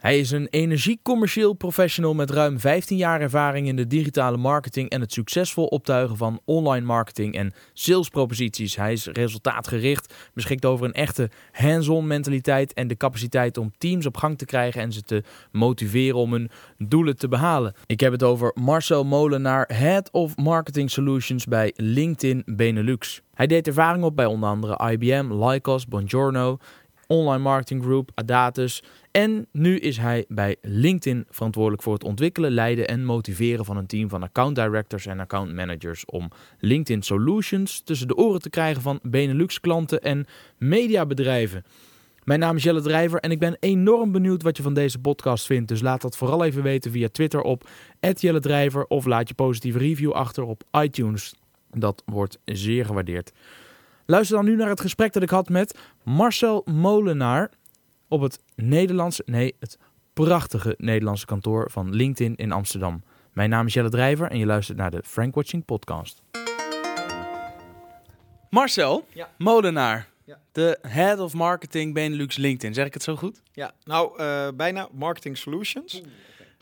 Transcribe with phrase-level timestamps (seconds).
[0.00, 5.00] Hij is een energiecommercieel professional met ruim 15 jaar ervaring in de digitale marketing en
[5.00, 8.76] het succesvol optuigen van online marketing en salesproposities.
[8.76, 14.16] Hij is resultaatgericht, beschikt over een echte hands-on mentaliteit en de capaciteit om teams op
[14.16, 17.74] gang te krijgen en ze te motiveren om hun doelen te behalen.
[17.86, 23.20] Ik heb het over Marcel Molenaar, Head of Marketing Solutions bij LinkedIn Benelux.
[23.34, 26.58] Hij deed ervaring op bij onder andere IBM, Lycos, Bongiorno,
[27.10, 28.82] Online Marketing Group, Adatus.
[29.10, 33.86] En nu is hij bij LinkedIn verantwoordelijk voor het ontwikkelen, leiden en motiveren van een
[33.86, 36.28] team van account directors en account managers om
[36.58, 40.26] LinkedIn Solutions tussen de oren te krijgen van Benelux klanten en
[40.58, 41.64] mediabedrijven.
[42.24, 45.46] Mijn naam is Jelle Drijver en ik ben enorm benieuwd wat je van deze podcast
[45.46, 45.68] vindt.
[45.68, 47.68] Dus laat dat vooral even weten via Twitter op
[48.00, 51.34] Jelle Drijver of laat je positieve review achter op iTunes.
[51.70, 53.32] Dat wordt zeer gewaardeerd.
[54.06, 57.50] Luister dan nu naar het gesprek dat ik had met Marcel Molenaar
[58.10, 59.78] op het Nederlandse, nee, het
[60.12, 63.02] prachtige Nederlandse kantoor van LinkedIn in Amsterdam.
[63.32, 66.22] Mijn naam is Jelle Drijver en je luistert naar de Frank Watching podcast.
[68.50, 69.28] Marcel Ja.
[69.38, 70.38] Molenaar, Ja.
[70.52, 72.74] de Head of Marketing Benelux LinkedIn.
[72.74, 73.42] Zeg ik het zo goed?
[73.52, 76.02] Ja, nou, eh, bijna Marketing Solutions.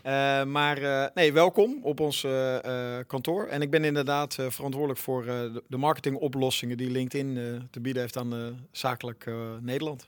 [0.03, 2.27] Eh, maar eh, nee, welkom op ons
[3.07, 3.47] kantoor.
[3.47, 7.81] En ik ben inderdaad eh, verantwoordelijk voor eh, de, de marketingoplossingen die LinkedIn eh, te
[7.81, 10.07] bieden heeft aan eh, zakelijk eh, Nederland.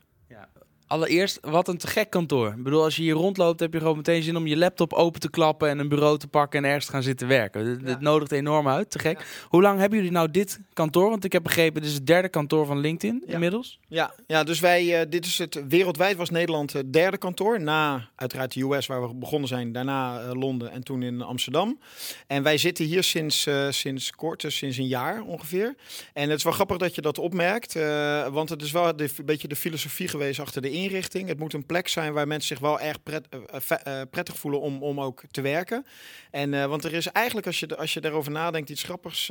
[0.90, 2.48] Allereerst, wat een te gek kantoor.
[2.48, 5.20] Ik bedoel, als je hier rondloopt, heb je gewoon meteen zin om je laptop open
[5.20, 7.80] te klappen en een bureau te pakken en ergens te gaan zitten werken.
[7.80, 7.88] Ja.
[7.90, 9.26] het nodigt enorm uit, te gek.
[9.48, 11.10] Hoe lang hebben jullie nou dit kantoor?
[11.10, 13.32] Want ik heb begrepen, dit is het derde kantoor van LinkedIn Ja.
[13.32, 13.78] inmiddels.
[13.88, 17.60] Ja, ja dus wij, eh, dit is het, wereldwijd was Nederland het derde kantoor.
[17.60, 21.78] Na uiteraard de US waar we begonnen zijn, daarna eh, Londen en toen in Amsterdam.
[22.26, 25.74] En wij zitten hier sinds, eh, sinds kort, dus sinds een jaar ongeveer.
[26.12, 27.74] En het is wel grappig dat je dat opmerkt,
[28.30, 31.88] want het is wel een beetje de filosofie geweest achter de Het moet een plek
[31.88, 35.40] zijn waar mensen zich wel erg eh, eh, eh, prettig voelen om, om ook te
[35.40, 35.86] werken.
[36.30, 39.30] En, want er is eigenlijk, als je, als je daarover nadenkt, iets grappigs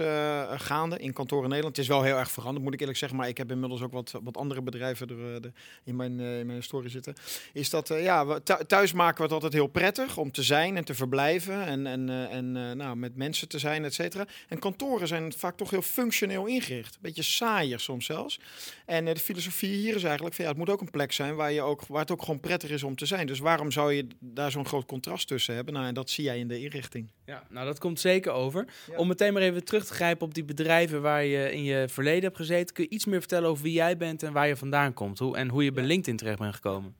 [0.55, 1.75] gaande in kantoren Nederland.
[1.75, 3.17] Het is wel heel erg veranderd, moet ik eerlijk zeggen.
[3.17, 5.51] Maar ik heb inmiddels ook wat, wat andere bedrijven er,
[5.83, 7.13] in, mijn, in mijn zitten.
[7.53, 10.93] Is dat, ja, thuis maken we het altijd heel prettig om te zijn en te
[10.93, 11.65] verblijven.
[11.65, 14.25] En, en, en nou, met mensen te zijn, et cetera.
[14.47, 16.97] En kantoren zijn vaak toch heel functioneel ingericht.
[17.01, 18.39] Beetje saaier soms zelfs.
[18.85, 21.51] En de filosofie hier is eigenlijk van ja, het moet ook een plek zijn waar,
[21.51, 23.27] je ook, waar het ook gewoon prettig is om te zijn.
[23.27, 25.73] Dus waarom zou je daar zo'n groot contrast tussen hebben?
[25.73, 27.11] Nou, en dat zie jij in de inrichting.
[27.25, 28.65] Ja, nou dat komt zeker over.
[28.87, 28.97] Ja.
[28.97, 32.23] Om meteen maar even terug te grijpen op die bedrijven waar je in je verleden
[32.23, 32.75] hebt gezeten.
[32.75, 35.19] Kun je iets meer vertellen over wie jij bent en waar je vandaan komt?
[35.19, 35.83] Hoe, en hoe je bij.
[35.83, 36.95] LinkedIn terecht bent gekomen?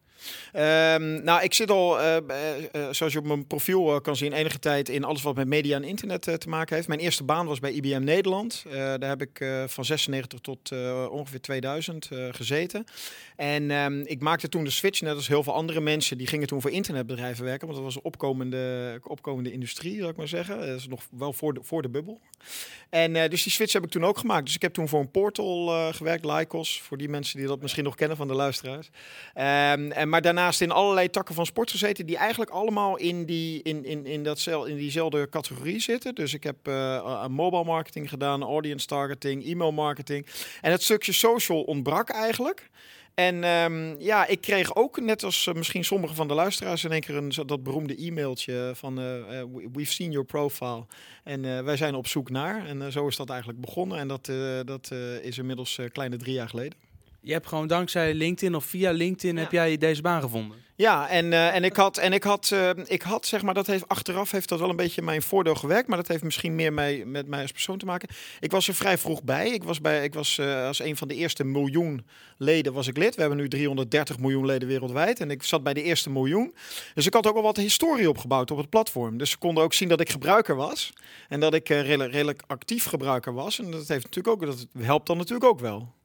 [0.51, 4.33] Ehm, nou, ik zit al, eh, eh, eh, zoals je op mijn profiel kan zien,
[4.33, 6.87] enige tijd in alles wat met media en internet te maken heeft.
[6.87, 8.65] Mijn eerste baan was bij IBM Nederland.
[8.71, 10.71] Daar heb ik van 96 tot
[11.09, 12.85] ongeveer 2000 eh, gezeten.
[13.35, 16.47] En ehm, ik maakte toen de switch, net als heel veel andere mensen, die gingen
[16.47, 17.67] toen voor internetbedrijven werken.
[17.67, 20.57] Want dat was een opkomende, opkomende industrie, zou ik maar zeggen.
[20.59, 22.19] Dat is nog wel voor de, voor de bubbel.
[22.89, 24.45] En dus die switch heb ik toen ook gemaakt.
[24.45, 27.83] Dus ik heb toen voor een portal gewerkt, Lycos, voor die mensen die dat misschien
[27.83, 28.89] nog kennen van de luisteraars.
[29.33, 33.61] Ehm, en, maar daarnaast in allerlei takken van sport gezeten, die eigenlijk allemaal in, die,
[33.63, 36.15] in, in, in, datzel, in diezelfde categorie zitten.
[36.15, 40.25] Dus ik heb eh, aan mobile marketing gedaan, audience targeting, e-mail marketing.
[40.61, 42.69] En het stukje social ontbrak eigenlijk.
[43.13, 46.91] En ehm, ja, ik kreeg ook, net als eh, misschien sommige van de luisteraars, in
[46.91, 50.85] één keer een, dat beroemde e-mailtje van eh, eh, we- We've seen your profile.
[51.23, 52.65] En eh, wij zijn op zoek naar.
[52.67, 53.97] En eh, zo is dat eigenlijk begonnen.
[53.97, 56.88] En dat, eh, dat eh, is inmiddels eh, kleine drie jaar geleden.
[57.21, 59.41] Je hebt gewoon dankzij LinkedIn of via LinkedIn Ja.
[59.41, 60.57] heb jij deze baan gevonden.
[60.75, 63.67] Ja, en, eh, en ik had, en ik had, eh, ik had zeg maar, dat
[63.67, 66.73] heeft achteraf heeft dat wel een beetje mijn voordeel gewerkt, maar dat heeft misschien meer
[66.73, 68.09] mij, met mij als persoon te maken.
[68.39, 69.49] Ik was er vrij vroeg bij.
[69.49, 72.05] Ik was, bij, ik was eh, als een van de eerste miljoen
[72.37, 73.15] leden was ik lid.
[73.15, 76.53] We hebben nu 330 miljoen leden wereldwijd en ik zat bij de eerste miljoen.
[76.93, 79.17] Dus ik had ook al wat historie opgebouwd op het platform.
[79.17, 80.93] Dus ze konden ook zien dat ik gebruiker was
[81.29, 83.59] en dat ik redelijk, redelijk actief gebruiker was.
[83.59, 85.97] En dat heeft natuurlijk ook, dat helpt dan natuurlijk ook wel.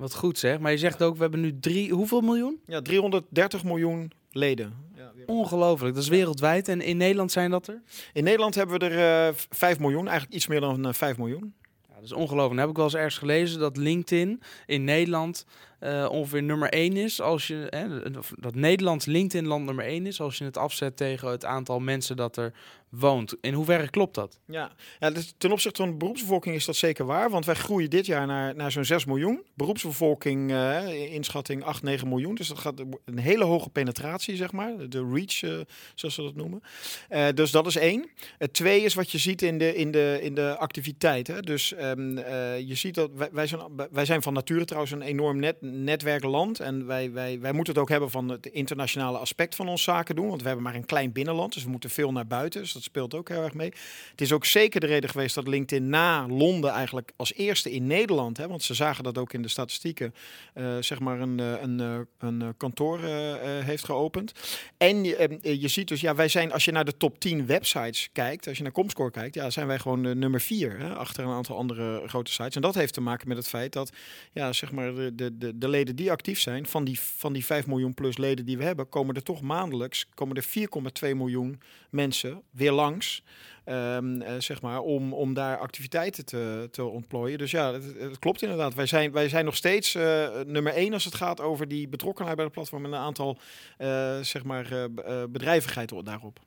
[0.00, 0.58] Wat goed zeg.
[0.58, 2.60] Maar je zegt ook, we hebben nu drie, hoeveel miljoen?
[2.66, 4.74] Ja, 330 miljoen leden.
[4.94, 5.94] Ja, Ongelooflijk.
[5.94, 6.68] Dat is wereldwijd.
[6.68, 7.82] En in Nederland zijn dat er?
[8.12, 11.54] In Nederland hebben we er eh 5 miljoen, eigenlijk iets meer dan eh, 5 miljoen.
[11.88, 12.48] Ja, dat is ongelooflijk.
[12.48, 15.46] Dan heb ik wel eens ergens gelezen dat LinkedIn in Nederland
[15.80, 17.20] eh, ongeveer nummer 1 is.
[17.20, 20.20] Als je, dat Nederlands LinkedIn land nummer 1 is.
[20.20, 22.52] Als je het afzet tegen het aantal mensen dat er
[22.88, 23.36] woont.
[23.40, 24.38] In hoeverre klopt dat?
[24.46, 27.30] Ja, ja dus ten opzichte van de beroepsbevolking is dat zeker waar.
[27.30, 29.42] Want wij groeien dit jaar naar, naar zo'n 6 miljoen.
[29.54, 32.34] Beroepsbevolking, eh, inschatting 8, 9 miljoen.
[32.34, 34.88] Dus dat gaat een hele hoge penetratie, zeg maar.
[34.88, 35.60] De reach, eh,
[35.94, 36.62] zoals ze dat noemen.
[37.34, 38.10] Dus dat is één.
[38.38, 41.26] Het twee is wat je ziet in de, in de, in de activiteit.
[41.26, 41.40] Hè.
[41.40, 43.60] Dus ehm, eh, je ziet dat wij, wij, zijn,
[43.90, 47.82] wij zijn van nature trouwens een enorm net, netwerkland en wij, wij, wij moeten het
[47.82, 50.28] ook hebben van het internationale aspect van ons zaken doen.
[50.28, 52.60] Want we hebben maar een klein binnenland, dus we moeten veel naar buiten.
[52.60, 53.72] Dus dat speelt ook heel erg mee.
[54.10, 57.86] Het is ook zeker de reden geweest dat LinkedIn na Londen eigenlijk als eerste in
[57.86, 60.14] Nederland, hè, want ze zagen dat ook in de statistieken,
[60.54, 63.00] uh, zeg maar een, een, een kantoor
[63.64, 64.32] heeft geopend.
[64.76, 68.08] En je, je ziet dus, ja, wij zijn, als je naar de top 10 websites
[68.12, 71.56] kijkt, als je naar Comscore kijkt, ja, zijn wij gewoon nummer 4 achter een aantal
[71.56, 72.54] andere grote sites.
[72.54, 73.92] En dat heeft te maken met het feit dat,
[74.32, 77.94] ja, zeg maar, de, de leden die actief zijn, van die, van die 5 miljoen
[77.94, 80.46] plus leden die we hebben, komen er toch maandelijks komen er
[81.10, 81.60] 4,2 miljoen
[81.90, 83.22] mensen weer langs.
[83.66, 87.38] Um, zeg maar, om, om daar activiteiten te, te ontplooien.
[87.38, 88.74] Dus ja, het, het klopt inderdaad.
[88.74, 92.36] Wij zijn, wij zijn nog steeds uh, nummer één als het gaat over die betrokkenheid
[92.36, 93.38] bij de platform en een aantal
[93.78, 94.88] uh, zeg maar,
[95.30, 96.40] bedrijvigheid daarop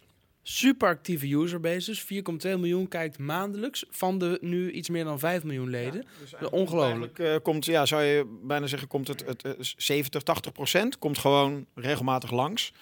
[0.43, 2.03] super actieve userbases.
[2.03, 2.07] 4,2
[2.41, 6.05] miljoen kijkt maandelijks van de nu iets meer dan 5 miljoen leden.
[6.31, 7.19] Ja, dus Ongelooflijk.
[7.19, 11.17] Uh, komt, ja, zou je bijna zeggen, komt het, het, het 70, 80 procent komt
[11.17, 12.73] gewoon regelmatig langs.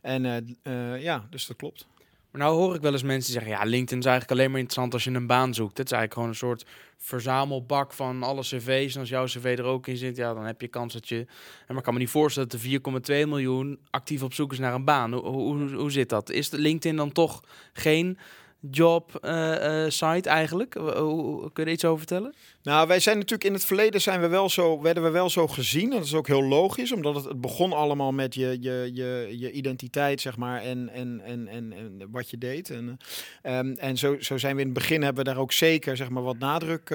[0.00, 1.86] En uh, uh, ja, dus dat klopt.
[2.30, 4.92] Maar nou hoor ik wel eens mensen zeggen, ja, LinkedIn is eigenlijk alleen maar interessant
[4.92, 5.78] als je een baan zoekt.
[5.78, 6.66] Het is eigenlijk gewoon een soort
[6.96, 8.94] verzamelbak van alle cv's.
[8.94, 11.18] En als jouw cv er ook in zit, ja, dan heb je kans dat je...
[11.18, 11.26] En
[11.66, 14.74] maar ik kan me niet voorstellen dat de 4,2 miljoen actief op zoek is naar
[14.74, 15.12] een baan.
[15.12, 16.30] Hoe, hoe, hoe zit dat?
[16.30, 17.42] Is LinkedIn dan toch
[17.72, 18.18] geen
[18.60, 20.70] job uh, uh, site eigenlijk?
[20.70, 22.34] Kun je er iets over vertellen?
[22.62, 25.46] Nou, wij zijn natuurlijk in het verleden zijn we wel zo, werden we wel zo
[25.46, 25.90] gezien.
[25.90, 29.50] Dat is ook heel logisch, omdat het, het begon allemaal met je, je, je, je
[29.50, 32.70] identiteit, zeg maar, en, en, en, en, wat je deed.
[32.70, 32.98] En,
[33.42, 36.08] um, en zo, zo zijn we in het begin hebben we daar ook zeker zeg
[36.08, 36.90] maar, wat nadruk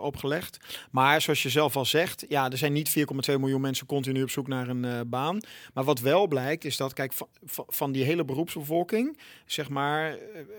[0.00, 0.58] op gelegd.
[0.90, 2.96] Maar zoals je zelf al zegt, ja, er zijn niet
[3.30, 5.40] 4,2 miljoen mensen continu op zoek naar een baan.
[5.74, 7.28] Maar wat wel blijkt, is dat, kijk, van,
[7.68, 10.16] van die hele beroepsbevolking, zeg maar,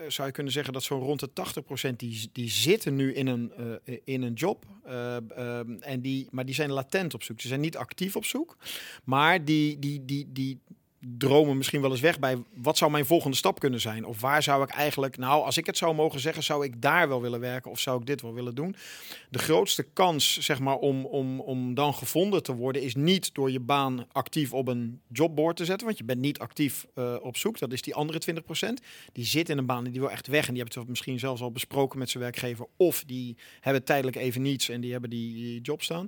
[0.07, 1.29] zou je kunnen zeggen dat zo'n rond de
[1.91, 3.51] 80% die, die zitten nu in een,
[4.03, 4.65] in een job.
[4.87, 7.41] Uh, uh, en die, maar die zijn latent op zoek.
[7.41, 8.57] Ze zijn niet actief op zoek.
[9.03, 10.59] Maar die, die, die, die,
[11.17, 14.05] dromen misschien wel eens weg bij wat zou mijn volgende stap kunnen zijn?
[14.05, 17.07] Of waar zou ik eigenlijk, nou, als ik het zou mogen zeggen, zou ik daar
[17.07, 18.75] wel willen werken of zou ik dit wel willen doen?
[19.29, 23.51] De grootste kans, zeg maar, om, om, om dan gevonden te worden, is niet door
[23.51, 27.37] je baan actief op een jobboard te zetten, want je bent niet actief uh, op
[27.37, 27.59] zoek.
[27.59, 28.21] Dat is die andere
[28.69, 28.83] 20%.
[29.13, 31.41] Die zit in een baan die wil echt weg en die hebben het misschien zelfs
[31.41, 35.61] al besproken met zijn werkgever, of die hebben tijdelijk even niets en die hebben die,
[35.61, 36.07] job staan.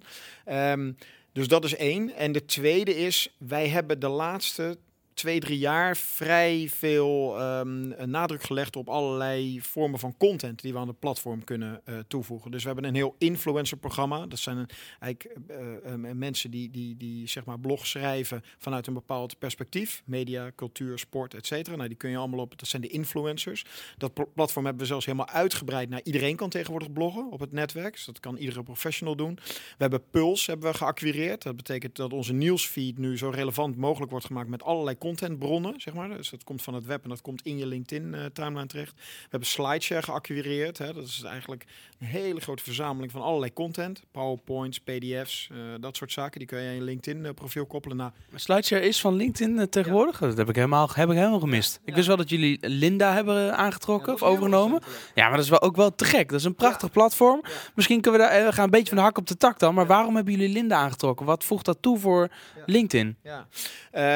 [0.71, 0.97] Um,
[1.31, 2.15] dus dat is één.
[2.15, 4.77] En de tweede is, wij hebben de laatste
[5.17, 10.79] twee, drie jaar vrij veel um, nadruk gelegd op allerlei vormen van content die we
[10.79, 12.51] aan de platform kunnen uh, toevoegen.
[12.51, 14.25] Dus we hebben een heel influencer-programma.
[14.25, 14.67] Dat zijn
[14.99, 15.57] eigenlijk uh,
[15.93, 20.01] uh, mensen die, die, die zeg maar blog schrijven vanuit een bepaald perspectief.
[20.05, 21.75] Media, cultuur, sport, et cetera.
[21.75, 22.59] Nou, die kun je allemaal op.
[22.59, 23.65] Dat zijn de influencers.
[23.97, 27.93] Dat platform hebben we zelfs helemaal uitgebreid naar iedereen kan tegenwoordig bloggen op het netwerk.
[27.93, 29.35] Dus dat kan iedere professional doen.
[29.43, 31.43] We hebben Puls hebben we geacquireerd.
[31.43, 35.93] Dat betekent dat onze nieuwsfeed nu zo relevant mogelijk wordt gemaakt met allerlei contentbronnen, zeg
[35.93, 36.09] maar.
[36.09, 38.93] Dus dat komt van het web en dat komt in je LinkedIn-timeline uh, terecht.
[38.95, 40.77] We hebben SlideShare geacquireerd.
[40.77, 40.93] Hè.
[40.93, 41.65] Dat is eigenlijk
[41.99, 44.01] een hele grote verzameling van allerlei content.
[44.11, 46.39] PowerPoints, PDF's, uh, dat soort zaken.
[46.39, 47.97] Die kun je in je LinkedIn-profiel koppelen.
[47.97, 48.11] naar.
[48.35, 50.19] SlideShare is van LinkedIn tegenwoordig?
[50.19, 50.27] Ja.
[50.27, 51.79] Dat heb ik helemaal, heb ik helemaal gemist.
[51.85, 54.81] Ik wist wel dat jullie Linda hebben aangetrokken of overgenomen.
[55.15, 56.29] Ja, maar dat is wel ook wel te gek.
[56.29, 57.43] Dat is een prachtig platform.
[57.75, 59.73] Misschien kunnen we daar we gaan een beetje van de hak op de tak dan.
[59.73, 61.25] Maar waarom hebben jullie Linda aangetrokken?
[61.25, 62.29] Wat voegt dat toe voor
[62.65, 63.17] LinkedIn?
[63.23, 63.47] Ja.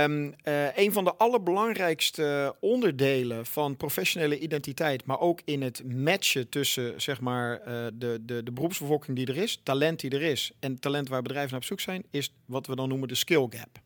[0.04, 0.36] Um,
[0.82, 7.22] een van de allerbelangrijkste onderdelen van professionele identiteit, maar ook in het matchen tussen zeg
[7.22, 11.10] maar, uh, de, de, de beroepsbevolking die er is, talent die er is en talent
[11.10, 13.80] waar bedrijven naar op zoek zijn, is wat we dan noemen de skill gap.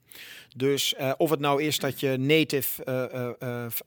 [0.55, 2.85] Dus uh, of het nou is dat je native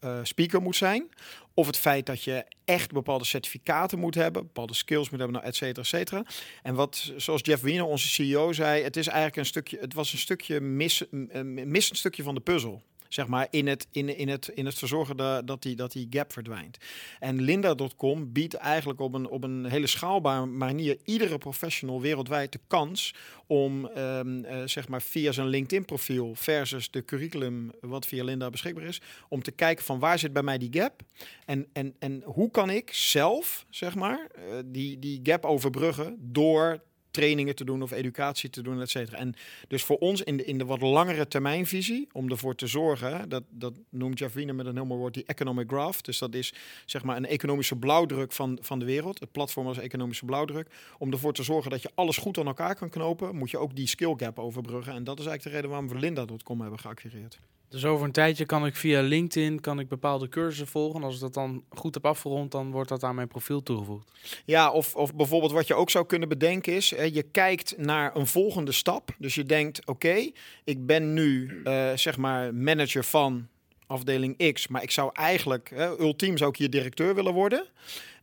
[0.04, 1.08] uh, speaker moet zijn,
[1.54, 5.48] of het feit dat je echt bepaalde certificaten moet hebben, bepaalde skills moet hebben, nou,
[5.48, 6.24] et cetera, et cetera.
[6.62, 10.12] En wat, zoals Jeff Wiener, onze CEO, zei, het is eigenlijk een stukje, het was
[10.12, 14.28] een stukje mis, een missend stukje van de puzzel zeg maar, in het, in, in
[14.28, 16.78] het, in het verzorgen dat, die, dat die gap verdwijnt.
[17.18, 22.60] En Linda.com biedt eigenlijk op een, op een hele schaalbare manier iedere professional wereldwijd de
[22.66, 23.14] kans
[23.46, 28.84] om um, uh, zeg maar via zijn LinkedIn-profiel versus de curriculum wat via Linda beschikbaar
[28.84, 31.02] is, om te kijken van waar zit bij mij die gap
[31.44, 36.82] en, en, en hoe kan ik zelf, zeg maar, uh, die, die gap overbruggen door
[37.10, 39.18] trainingen te doen of educatie te doen, et cetera.
[39.18, 39.34] En
[39.68, 43.42] dus voor ons in de, in de wat langere termijnvisie, om ervoor te zorgen, dat,
[43.50, 46.00] dat noemt Javine met een heel mooi woord, die economic graph.
[46.00, 46.54] Dus dat is
[46.86, 49.20] zeg maar een economische blauwdruk van, van de wereld.
[49.20, 50.68] Het platform als economische blauwdruk.
[50.98, 53.76] Om ervoor te zorgen dat je alles goed aan elkaar kan knopen, moet je ook
[53.76, 54.92] die skill gap overbruggen.
[54.94, 57.38] En dat is eigenlijk de reden waarom we Linda.com hebben geacquireerd.
[57.68, 61.00] Dus over een tijdje kan ik via LinkedIn kan ik bepaalde cursussen volgen.
[61.00, 64.10] En als ik dat dan goed heb afgerond, dan wordt dat aan mijn profiel toegevoegd.
[64.44, 68.16] Ja, of, of bijvoorbeeld wat je ook zou kunnen bedenken is, hè, je kijkt naar
[68.16, 69.14] een volgende stap.
[69.18, 70.30] Dus je denkt, oké,
[70.64, 73.48] ik ben nu eh, zeg maar manager van
[73.88, 77.66] afdeling X, maar ik zou eigenlijk, ultiem zou ik hier directeur willen worden.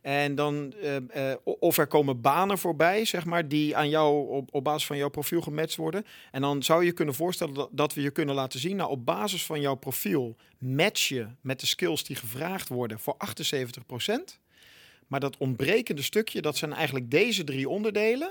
[0.06, 4.48] En dan, uh, uh, of er komen banen voorbij, zeg maar, die aan jou op,
[4.54, 6.04] op basis van jouw profiel gematcht worden.
[6.30, 9.04] En dan zou je kunnen voorstellen dat, dat we je kunnen laten zien, nou, op
[9.04, 14.38] basis van jouw profiel match je met de skills die gevraagd worden voor 78%.
[15.06, 18.30] Maar dat ontbrekende stukje, dat zijn eigenlijk deze drie onderdelen.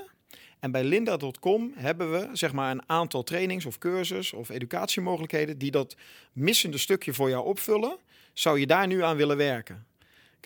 [0.60, 5.70] En bij linda.com hebben we zeg maar een aantal trainings of cursus of educatiemogelijkheden die
[5.70, 5.96] dat
[6.32, 7.96] missende stukje voor jou opvullen.
[8.32, 9.86] Zou je daar nu aan willen werken?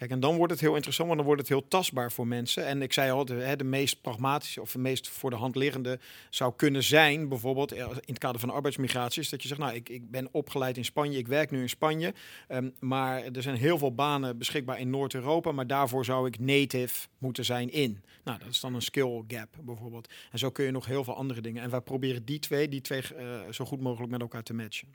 [0.01, 2.67] Kijk, en dan wordt het heel interessant, want dan wordt het heel tastbaar voor mensen.
[2.67, 5.99] En ik zei al, de, de meest pragmatische of de meest voor de hand liggende
[6.31, 9.89] zou kunnen zijn, bijvoorbeeld in het kader van arbeidsmigratie, is dat je zegt, nou, ik,
[9.89, 12.15] ik ben opgeleid in Spanje, ik werk nu in Spanje,
[12.49, 17.07] um, maar er zijn heel veel banen beschikbaar in Noord-Europa, maar daarvoor zou ik native
[17.19, 18.03] moeten zijn in.
[18.25, 20.13] Nou, dat is dan een skill gap bijvoorbeeld.
[20.31, 21.63] En zo kun je nog heel veel andere dingen.
[21.63, 24.89] En wij proberen die twee, die twee uh, zo goed mogelijk met elkaar te matchen.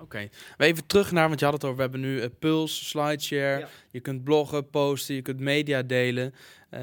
[0.00, 0.68] Oké, okay.
[0.68, 3.68] even terug naar, want je had het over, we hebben nu uh, Pulse, SlideShare, ja.
[3.90, 6.34] je kunt bloggen, posten, je kunt media delen.
[6.70, 6.80] Uh,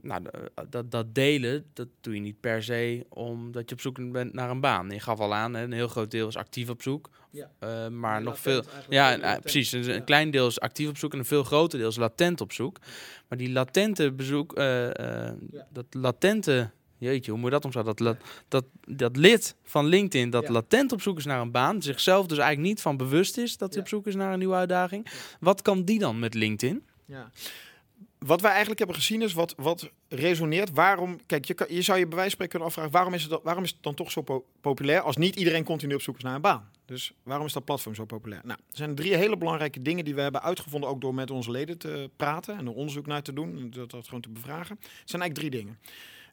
[0.00, 0.22] nou,
[0.68, 4.50] dat, dat delen, dat doe je niet per se omdat je op zoek bent naar
[4.50, 4.90] een baan.
[4.90, 7.50] Je gaf al aan, hè, een heel groot deel is actief op zoek, ja.
[7.60, 8.62] uh, maar nog veel...
[8.88, 11.88] Ja, precies, een, een, klein deel is actief op zoek en een veel groter deel
[11.88, 12.78] is latent op zoek.
[13.28, 14.54] Maar die latente bezoek,
[15.70, 17.96] dat latente Jeetje, hoe moet dat omzetten?
[17.96, 18.16] Dat,
[18.48, 22.38] dat, dat lid van LinkedIn dat latent op zoek is naar een baan, zichzelf dus
[22.38, 25.06] eigenlijk niet van bewust is dat hij op zoek is naar een nieuwe uitdaging.
[25.40, 26.84] Wat kan die dan met LinkedIn?
[27.04, 27.30] Ja.
[28.18, 30.70] Wat wij eigenlijk hebben gezien is wat, wat resoneert.
[30.72, 33.22] Waarom, kijk, je, kan, je zou je bij wijze van spreken kunnen afvragen, waarom is,
[33.22, 36.22] het, waarom is het dan toch zo populair als niet iedereen continu op zoek is
[36.22, 36.70] naar een baan?
[36.84, 38.40] Dus waarom is dat platform zo populair?
[38.44, 41.50] Nou, er zijn drie hele belangrijke dingen die we hebben uitgevonden, ook door met onze
[41.50, 44.76] leden te praten en er onderzoek naar te doen, en dat, dat gewoon te bevragen.
[44.80, 45.78] Het zijn eigenlijk drie dingen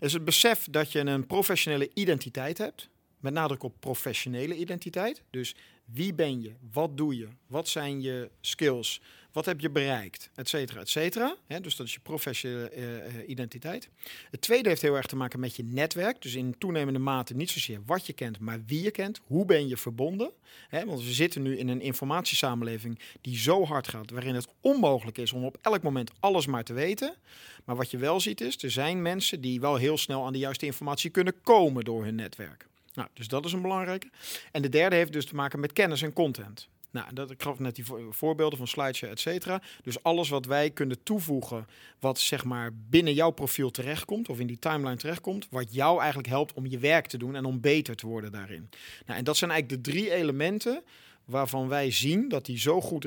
[0.04, 2.90] is het besef dat je een professionele identiteit hebt.
[3.20, 5.24] Met nadruk op professionele identiteit.
[5.30, 5.56] Dus
[5.86, 6.54] wie ben je?
[6.72, 7.28] Wat doe je?
[7.48, 9.02] Wat zijn je skills?
[9.34, 10.30] Wat heb je bereikt?
[10.36, 11.36] Etcetera, etcetera.
[11.62, 13.90] dus dat is je professionele uh, identiteit.
[14.32, 16.22] Het tweede heeft heel erg te maken met je netwerk.
[16.22, 19.20] Dus in toenemende mate niet zozeer wat je kent, maar wie je kent.
[19.24, 20.32] Hoe ben je verbonden?
[20.70, 25.32] want we zitten nu in een informatiesamenleving die zo hard gaat, waarin het onmogelijk is
[25.32, 27.16] om op elk moment alles maar te weten.
[27.64, 30.40] Maar wat je wel ziet is, er zijn mensen die wel heel snel aan de
[30.40, 32.68] juiste informatie kunnen komen door hun netwerk.
[32.94, 34.10] Nou, dus dat is een belangrijke.
[34.52, 36.68] En de derde heeft dus te maken met kennis en content.
[36.94, 39.62] Nou, dat, ik gaf net die voorbeelden van SlideShare, et cetera.
[39.84, 41.68] Dus alles wat wij kunnen toevoegen,
[42.00, 46.30] wat zeg maar binnen jouw profiel terechtkomt, of in die timeline terechtkomt, wat jou eigenlijk
[46.30, 48.70] helpt om je werk te doen en om beter te worden daarin.
[49.06, 50.84] Nou, en dat zijn eigenlijk de drie elementen
[51.26, 53.06] waarvan wij zien dat die zo goed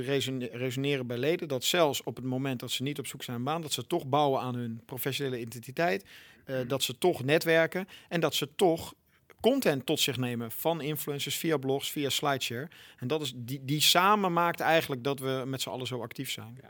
[0.53, 3.47] resoneren bij leden, dat zelfs op het moment dat ze niet op zoek zijn naar
[3.47, 6.05] een baan, dat ze toch bouwen aan hun professionele identiteit,
[6.47, 8.95] uh, dat ze toch netwerken en dat ze toch
[9.41, 12.69] content tot zich nemen van influencers via blogs, via SlideShare.
[12.99, 16.31] En dat is die, die samen maakt eigenlijk dat we met z'n allen zo actief
[16.31, 16.61] zijn.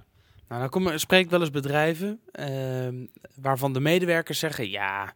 [0.49, 2.88] Nou, dan kom, spreek ik wel eens bedrijven uh,
[3.35, 5.14] waarvan de medewerkers zeggen: ja.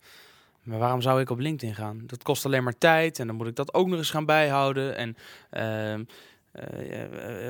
[0.62, 2.02] Maar waarom zou ik op LinkedIn gaan?
[2.07, 4.97] Dat kost alleen maar tijd en dan moet ik dat ook nog eens gaan bijhouden.
[4.97, 5.16] En
[5.52, 5.95] uh,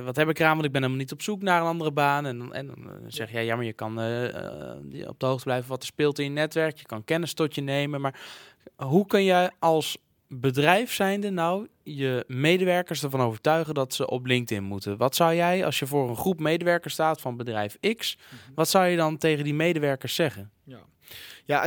[0.04, 0.54] wat heb ik eraan?
[0.54, 2.26] Want ik ben helemaal niet op zoek naar een andere baan.
[2.26, 2.76] En, en dan
[3.06, 3.90] zeg jij, ja, maar je kan
[5.08, 6.78] op de hoogte blijven wat er speelt in je netwerk.
[6.78, 8.00] Je kan kennis tot je nemen.
[8.00, 8.20] Maar
[8.76, 9.98] hoe kun jij als
[10.28, 14.96] bedrijf zijnde nou je medewerkers ervan overtuigen dat ze op LinkedIn moeten?
[14.96, 18.54] Wat zou jij, als je voor een groep medewerkers staat van bedrijf X, mhm.
[18.54, 20.50] wat zou je dan tegen die medewerkers zeggen?
[20.64, 20.80] Ja.
[21.44, 21.62] Ja,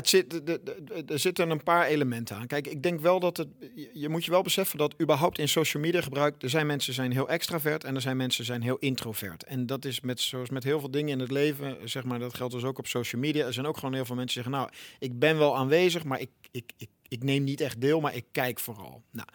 [1.08, 2.48] er zitten een paar elementen aan.
[2.48, 3.48] Kijk, ik denk wel dat het.
[3.94, 6.42] Je moet je wel beseffen dat überhaupt in social media gebruik.
[6.44, 9.44] Er zijn mensen zijn heel extravert en er zijn mensen zijn heel introvert.
[9.44, 12.34] En dat is met, zoals met heel veel dingen in het leven, zeg maar, dat
[12.34, 13.46] geldt dus ook op social media.
[13.46, 16.20] Er zijn ook gewoon heel veel mensen die zeggen: Nou, ik ben wel aanwezig, maar
[16.20, 19.04] ik, ik, ik ik neem niet echt deel, maar ik kijk vooral.
[19.12, 19.28] Nou,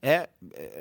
[0.00, 0.26] hè, eh,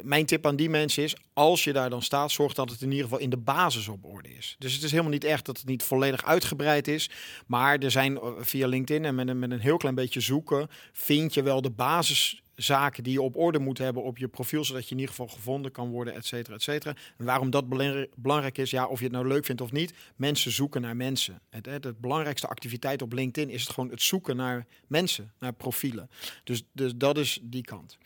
[0.04, 2.90] mijn tip aan die mensen is, als je daar dan staat, zorg dat het in
[2.90, 4.56] ieder geval in de basis op orde is.
[4.60, 7.10] Dus het is helemaal niet echt dat het niet volledig uitgebreid is,
[7.48, 10.68] maar er zijn eh, via LinkedIn en met een, met een heel klein beetje zoeken,
[10.92, 14.64] vind je wel de basis zaken die je op orde moet hebben op je profiel,
[14.64, 16.96] zodat je in ieder geval gevonden kan worden, et cetera, et cetera.
[17.18, 17.70] En waarom dat
[18.16, 21.40] belangrijk is, ja, of je het nou leuk vindt of niet, mensen zoeken naar mensen.
[21.50, 26.10] Het, het, belangrijkste activiteit op LinkedIn is het gewoon het zoeken naar mensen, naar profielen.
[26.44, 27.98] Dus, dus dat is die kant.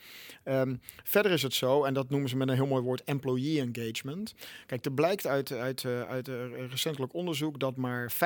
[0.44, 3.60] Um, verder is het zo, en dat noemen ze met een heel mooi woord, employee
[3.60, 4.34] engagement.
[4.66, 8.16] Kijk, er blijkt uit, uit, uit, uit recentelijk onderzoek dat maar 5%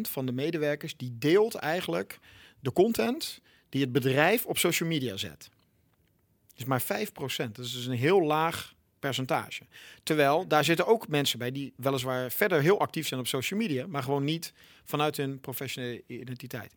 [0.00, 2.18] van de medewerkers die deelt eigenlijk
[2.60, 3.42] de content
[3.74, 5.50] die het bedrijf op social media zet.
[6.56, 6.86] is maar 5%.
[7.52, 9.62] Dat is dus een heel laag percentage.
[10.02, 13.86] Terwijl daar zitten ook mensen bij die weliswaar verder heel actief zijn op social media,
[13.86, 14.52] maar gewoon niet
[14.84, 16.72] vanuit hun professionele identiteit.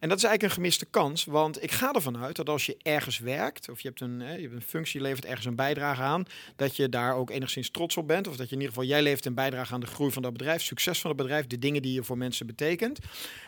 [0.00, 2.76] En dat is eigenlijk een gemiste kans, want ik ga ervan uit dat als je
[2.82, 6.24] ergens werkt, of je hebt een, je functie, je levert ergens een bijdrage aan,
[6.56, 9.02] dat je daar ook enigszins trots op bent, of dat je in ieder geval, jij
[9.02, 11.82] levert een bijdrage aan de groei van dat bedrijf, succes van het bedrijf, de dingen
[11.82, 12.98] die je voor mensen betekent.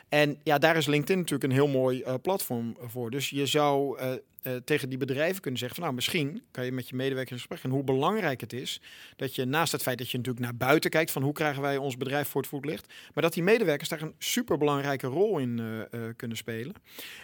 [0.08, 3.10] En ja, daar is LinkedIn natuurlijk een heel mooi uh, platform voor.
[3.10, 4.12] Dus je zou uh,
[4.42, 7.38] uh, tegen die bedrijven kunnen zeggen van nou misschien kan je met je medewerkers in
[7.38, 8.80] gesprek en hoe belangrijk het is
[9.16, 11.76] dat je naast het feit dat je natuurlijk naar buiten kijkt van hoe krijgen wij
[11.76, 15.58] ons bedrijf voor het voetlicht, maar dat die medewerkers daar een super belangrijke rol in
[15.60, 16.74] uh, uh, kunnen spelen.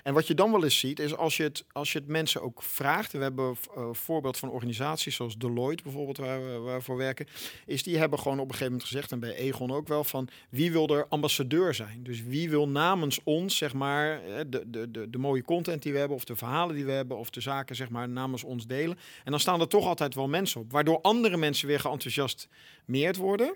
[0.02, 2.42] En wat je dan wel eens ziet is als je het, als je het mensen
[2.42, 6.96] ook vraagt, we hebben een voorbeeld van organisaties zoals Deloitte bijvoorbeeld waar we, waar voor
[6.96, 7.26] werken,
[7.66, 10.28] is die hebben gewoon op een gegeven moment gezegd en bij Egon ook wel van
[10.50, 12.02] wie wil er ambassadeur zijn?
[12.02, 15.98] Dus wie wil namens ons zeg maar de, de, de, de mooie content die we
[15.98, 18.98] hebben of de verhalen die we hebben of de zaken zeg maar namens ons delen.
[19.24, 23.54] En dan staan er toch altijd wel mensen op, waardoor andere mensen weer geenthousiasmeerd worden.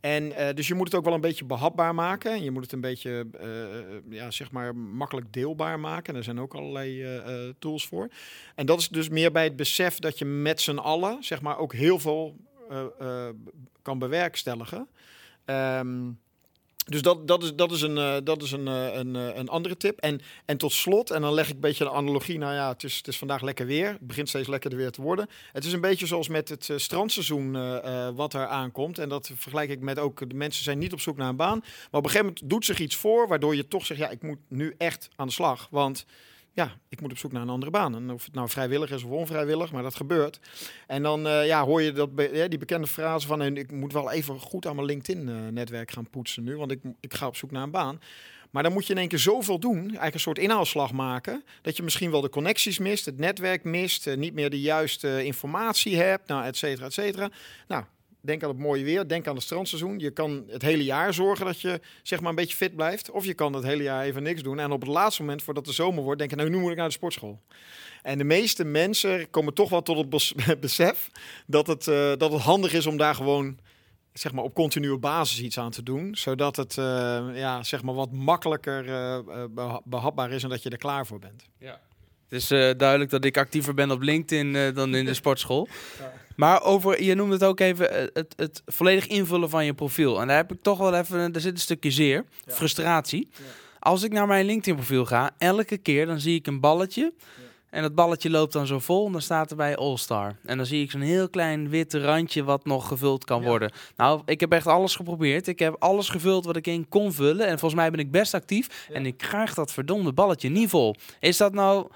[0.00, 2.32] En uh, dus je moet het ook wel een beetje behapbaar maken.
[2.32, 6.16] En je moet het een beetje, uh, ja, zeg maar, makkelijk deelbaar maken.
[6.16, 8.08] Er zijn ook allerlei uh, tools voor.
[8.54, 11.58] En dat is dus meer bij het besef dat je met z'n allen, zeg maar,
[11.58, 12.36] ook heel veel
[13.82, 14.88] kan bewerkstelligen.
[15.44, 16.18] Um,
[16.88, 19.48] dus dat, dat, is, dat is, een, uh, dat is een, uh, een, uh, een
[19.48, 19.98] andere tip.
[19.98, 22.38] En, en tot slot, en dan leg ik een beetje de analogie.
[22.38, 23.88] Nou ja, het is, het is vandaag lekker weer.
[23.88, 25.28] Het begint steeds lekkerder weer te worden.
[25.52, 27.52] Het is een beetje zoals met het strandseizoen
[28.14, 28.98] wat er aankomt.
[28.98, 31.58] En dat vergelijk ik met ook, de mensen zijn niet op zoek naar een baan.
[31.58, 34.22] Maar op een gegeven moment doet zich iets voor, waardoor je toch zegt, ja, ik
[34.22, 35.68] moet nu echt aan de slag.
[35.70, 36.06] Want
[36.58, 37.94] ja, ik moet op zoek naar een andere baan.
[37.94, 40.40] En of het nou vrijwillig is of onvrijwillig, maar dat gebeurt.
[40.86, 43.42] En dan uh, ja, hoor je dat, ja, die bekende frase van...
[43.42, 47.26] Ik moet wel even goed aan mijn LinkedIn-netwerk gaan poetsen nu, want ik, ik ga
[47.26, 48.00] op zoek naar een baan.
[48.50, 51.76] Maar dan moet je in één keer zoveel doen, eigenlijk een soort inhaalslag maken, dat
[51.76, 55.96] je misschien wel de connecties mist, het netwerk mist, uh, niet meer de juiste informatie
[55.96, 57.30] hebt, nou, et cetera, et cetera.
[57.68, 57.84] Nou,
[58.28, 59.08] Denk aan het mooie weer.
[59.08, 59.98] Denk aan het strandseizoen.
[59.98, 63.10] Je kan het hele jaar zorgen dat je zeg maar een beetje fit blijft.
[63.10, 64.58] Of je kan het hele jaar even niks doen.
[64.58, 66.86] En op het laatste moment, voordat de zomer wordt, denken: nou, nu moet ik naar
[66.86, 67.40] de sportschool.
[68.02, 71.10] En de meeste mensen komen toch wel tot het besef
[71.46, 73.58] dat het, uh, dat het handig is om daar gewoon
[74.12, 76.84] zeg maar op continue basis iets aan te doen, zodat het uh,
[77.34, 81.44] ja, zeg maar wat makkelijker uh, behapbaar is en dat je er klaar voor bent.
[81.58, 81.80] Ja.
[82.28, 85.68] Het is uh, duidelijk dat ik actiever ben op LinkedIn uh, dan in de sportschool.
[85.98, 86.26] Ja.
[86.38, 90.20] Maar over, je noemde het ook even, eh, het, het, volledig invullen van je profiel.
[90.20, 92.52] En daar heb ik toch wel even, daar zit een stukje zeer, ja.
[92.52, 93.28] frustratie.
[93.32, 93.44] Ja.
[93.78, 97.12] Als ik naar mijn LinkedIn profiel ga, elke keer dan zie ik een balletje.
[97.70, 100.36] En dat balletje loopt dan zo vol en dan staat er bij All-Star.
[100.44, 103.70] En dan zie ik zo'n heel klein wit randje wat nog gevuld kan worden.
[103.96, 105.46] Nou, ik heb echt alles geprobeerd.
[105.46, 107.46] Ik heb alles gevuld wat ik in kon vullen.
[107.46, 108.88] En volgens mij ben ik best actief.
[108.92, 110.94] En ik krijg dat verdomde balletje niet vol.
[111.20, 111.88] Is dat nou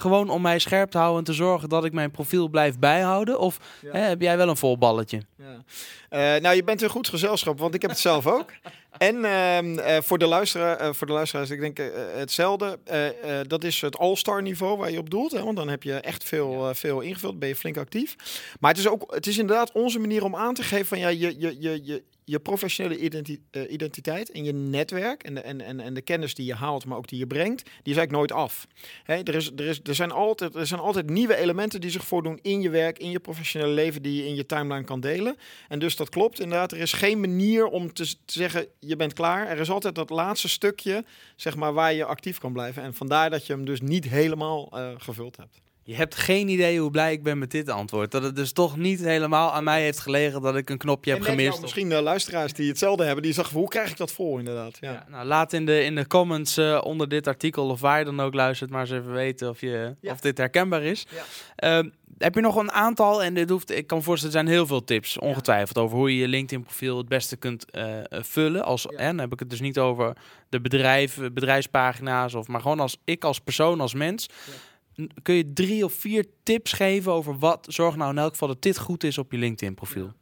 [0.00, 3.38] gewoon om mij scherp te houden en te zorgen dat ik mijn profiel blijf bijhouden?
[3.38, 3.90] Of ja.
[3.92, 5.22] hè, heb jij wel een vol balletje?
[5.36, 5.64] Ja.
[6.10, 8.52] Uh, nou, je bent een goed gezelschap, want ik heb het zelf ook.
[8.98, 11.78] En uh, voor, de luisteraar, uh, voor de luisteraars, ik denk
[12.14, 12.78] hetzelfde.
[13.46, 15.32] dat is het all-star niveau waar je op doelt.
[15.32, 16.74] Hè, want dan heb je echt veel, ja.
[16.74, 18.16] veel ingevuld, ben je flink actief.
[18.60, 21.08] Maar het is ook, het is inderdaad onze manier om aan te geven van ja,
[21.08, 22.98] je, je, je, je, je professionele
[23.52, 26.84] uh, identiteit en je netwerk en de, en, en, en de kennis die je haalt,
[26.84, 28.66] maar ook die je brengt, die is eigenlijk nooit af.
[29.04, 32.04] Hè, er, is, er, is, er, zijn altijd, er zijn altijd nieuwe elementen die zich
[32.04, 35.36] voordoen in je werk, in je professionele leven, die je in je timeline kan delen.
[35.68, 36.72] En dus dat klopt inderdaad.
[36.72, 39.48] Er is geen manier om te, zeggen, je bent klaar.
[39.48, 41.04] Er is altijd dat laatste stukje,
[41.36, 42.82] zeg maar, waar je actief kan blijven.
[42.82, 45.60] En vandaar dat je hem dus niet helemaal uh, gevuld hebt.
[45.82, 48.10] Je hebt geen idee hoe blij ik ben met dit antwoord.
[48.10, 51.22] Dat het dus toch niet helemaal aan mij heeft gelegen dat ik een knopje heb
[51.22, 51.60] gemist.
[51.60, 54.78] Misschien de luisteraars die hetzelfde hebben, die zeggen, hoe krijg ik dat vol inderdaad?
[54.80, 54.92] Ja.
[54.92, 58.04] ja nou, laat in de, in de comments uh, onder dit artikel of waar je
[58.04, 60.12] dan ook luistert, maar eens even weten of, je, ja.
[60.12, 61.06] of dit herkenbaar is.
[61.56, 61.78] Ja.
[61.78, 64.66] Uh, heb je nog een aantal, en dit hoeft, ik kan voorstellen, er zijn heel
[64.66, 68.64] veel tips, ongetwijfeld, over hoe je je LinkedIn-profiel het beste kunt uh, vullen.
[68.64, 70.16] Als, en dan heb ik het dus niet over
[70.48, 74.26] de bedrijven, bedrijfspagina's, of, maar gewoon als ik als persoon, als mens
[75.22, 78.62] kun je drie of vier tips geven over wat zorg nou in elk geval dat
[78.62, 80.12] dit goed is op je LinkedIn profiel?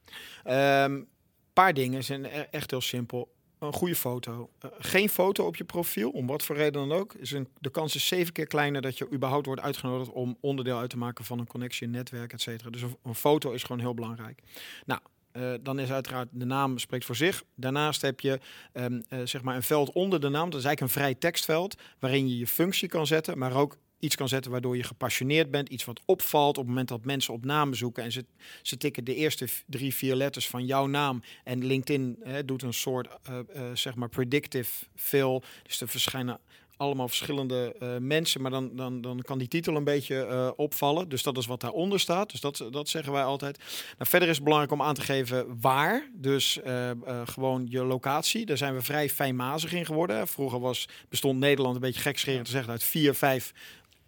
[0.44, 0.84] Ja.
[0.84, 1.08] Um,
[1.52, 3.36] paar dingen zijn e-, echt heel simpel.
[3.58, 4.50] Een goede foto.
[4.64, 7.14] Uh, geen foto op je profiel, om wat voor reden dan ook.
[7.14, 10.78] Is een, de kans is zeven keer kleiner dat je überhaupt wordt uitgenodigd om onderdeel
[10.78, 12.70] uit te maken van een connectie, een netwerk, et cetera.
[12.70, 14.42] Dus een, foto is gewoon heel belangrijk.
[14.86, 15.00] Nou,
[15.32, 17.42] uh, dan is uiteraard de naam spreekt voor zich.
[17.54, 18.40] Daarnaast heb je
[18.72, 20.50] um, uh, zeg maar een veld onder de naam.
[20.50, 24.16] Dat is eigenlijk een vrij tekstveld waarin je je functie kan zetten, maar ook iets
[24.16, 27.44] kan zetten waardoor je gepassioneerd bent, iets wat opvalt op het moment dat mensen op
[27.44, 28.24] namen zoeken en ze,
[28.62, 32.74] ze tikken de eerste drie, vier letters van jouw naam en LinkedIn hè, doet een
[32.74, 36.40] soort uh, uh, zeg maar predictive fill, dus er verschijnen
[36.78, 41.08] allemaal verschillende eh, mensen, maar dan, dan, dan kan die titel een beetje eh, opvallen.
[41.08, 42.30] Dus dat is wat daaronder staat.
[42.30, 43.58] Dus dat, dat zeggen wij altijd.
[43.98, 46.10] Nou, verder is het belangrijk om aan te geven waar.
[46.14, 46.90] Dus eh,
[47.24, 48.46] gewoon je locatie.
[48.46, 50.28] Daar zijn we vrij fijnmazig in geworden.
[50.28, 53.52] Vroeger was, bestond Nederland een beetje gekscherend te zeggen uit vier, vijf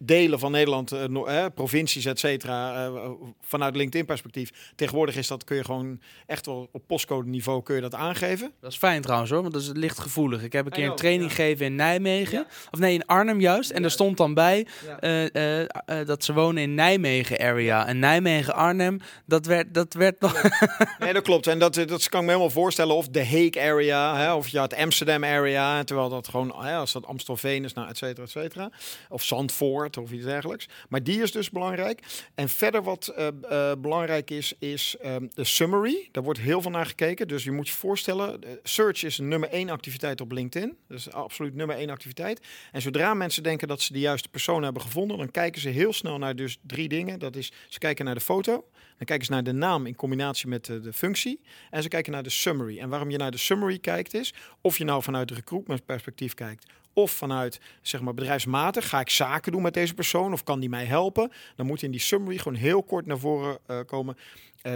[0.03, 3.09] delen van Nederland, uh, provincies, et cetera, uh,
[3.41, 4.49] vanuit LinkedIn-perspectief.
[4.75, 8.51] Tegenwoordig is dat, kun je gewoon echt wel op postcode-niveau kun je dat aangeven.
[8.61, 10.43] Dat is fijn trouwens hoor, want dat is licht gevoelig.
[10.43, 13.69] Ik heb een keer een training gegeven in Nijmegen, of nee, in Arnhem juist.
[13.69, 13.85] En ja.
[13.85, 14.67] er stond dan bij
[15.01, 16.03] ja.
[16.03, 17.87] dat ze wonen in Nijmegen area.
[17.87, 20.43] En Nijmegen-Arnhem, dat werd, dat werd nog...
[20.99, 21.47] nee, dat klopt.
[21.47, 22.95] En dat, dat kan ik me helemaal voorstellen.
[22.95, 25.83] Of de Hague area, hè, of ja, het Amsterdam area.
[25.83, 28.69] Terwijl dat gewoon, hè, als dat Amstelveen is, nou, et cetera, et cetera.
[29.09, 30.67] Of Zandvoort of iets dergelijks.
[30.89, 32.01] Maar die is dus belangrijk.
[32.35, 36.09] En verder wat uh, uh, belangrijk is, is um, de summary.
[36.11, 37.27] Daar wordt heel veel naar gekeken.
[37.27, 40.77] Dus je moet je voorstellen, search is nummer één activiteit op LinkedIn.
[40.87, 42.41] Dus absoluut nummer één activiteit.
[42.71, 45.93] En zodra mensen denken dat ze de juiste persoon hebben gevonden, dan kijken ze heel
[45.93, 47.19] snel naar dus drie dingen.
[47.19, 48.65] Dat is, ze kijken naar de foto.
[48.97, 51.41] Dan kijken ze naar de naam in combinatie met de, de, functie.
[51.69, 52.79] En ze kijken naar de summary.
[52.79, 56.65] En waarom je naar de summary kijkt is, of je nou vanuit de perspectief kijkt,
[56.93, 60.69] of vanuit zeg maar bedrijfsmatig, ga ik zaken doen met deze persoon of kan die
[60.69, 61.31] mij helpen?
[61.55, 64.17] Dan moet in die summary gewoon heel kort naar voren uh, komen.
[64.63, 64.73] Uh,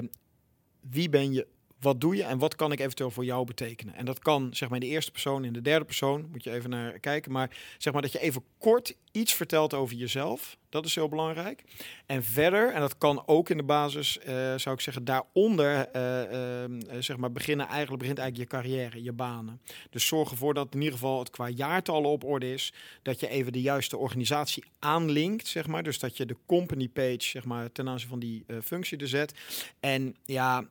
[0.90, 1.48] wie ben je?
[1.86, 3.96] Wat doe je en wat kan ik eventueel voor jou betekenen?
[3.96, 6.52] En dat kan zeg maar in de eerste persoon, in de derde persoon, moet je
[6.52, 7.32] even naar kijken.
[7.32, 10.58] Maar zeg maar dat je even kort iets vertelt over jezelf.
[10.70, 11.64] Dat is heel belangrijk.
[12.06, 16.22] En verder, en dat kan ook in de basis, uh, zou ik zeggen, daaronder uh,
[16.62, 17.68] uh, zeg maar beginnen.
[17.68, 19.62] Eigenlijk begint eigenlijk je carrière, je banen.
[19.90, 22.74] Dus zorg ervoor dat in ieder geval het qua jaartallen op orde is.
[23.02, 25.84] Dat je even de juiste organisatie aanlinkt, zeg maar.
[25.84, 29.34] Dus dat je de company page, zeg maar, ten aanzien van die functie er zet.
[29.80, 30.68] En ja,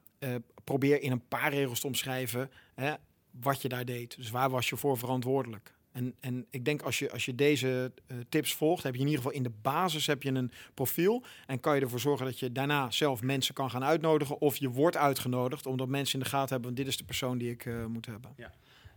[0.64, 2.94] probeer in een paar regels te omschrijven hè,
[3.30, 4.16] wat je daar deed.
[4.16, 5.74] Dus waar was je voor verantwoordelijk?
[5.92, 9.06] En, en ik denk als je, als je deze uh, tips volgt, heb je in
[9.06, 11.24] ieder geval in de basis heb je een profiel.
[11.46, 14.40] En kan je ervoor zorgen dat je daarna zelf mensen kan gaan uitnodigen.
[14.40, 17.50] Of je wordt uitgenodigd, omdat mensen in de gaten hebben, dit is de persoon die
[17.50, 18.32] ik uh, moet hebben.
[18.36, 18.52] Ja.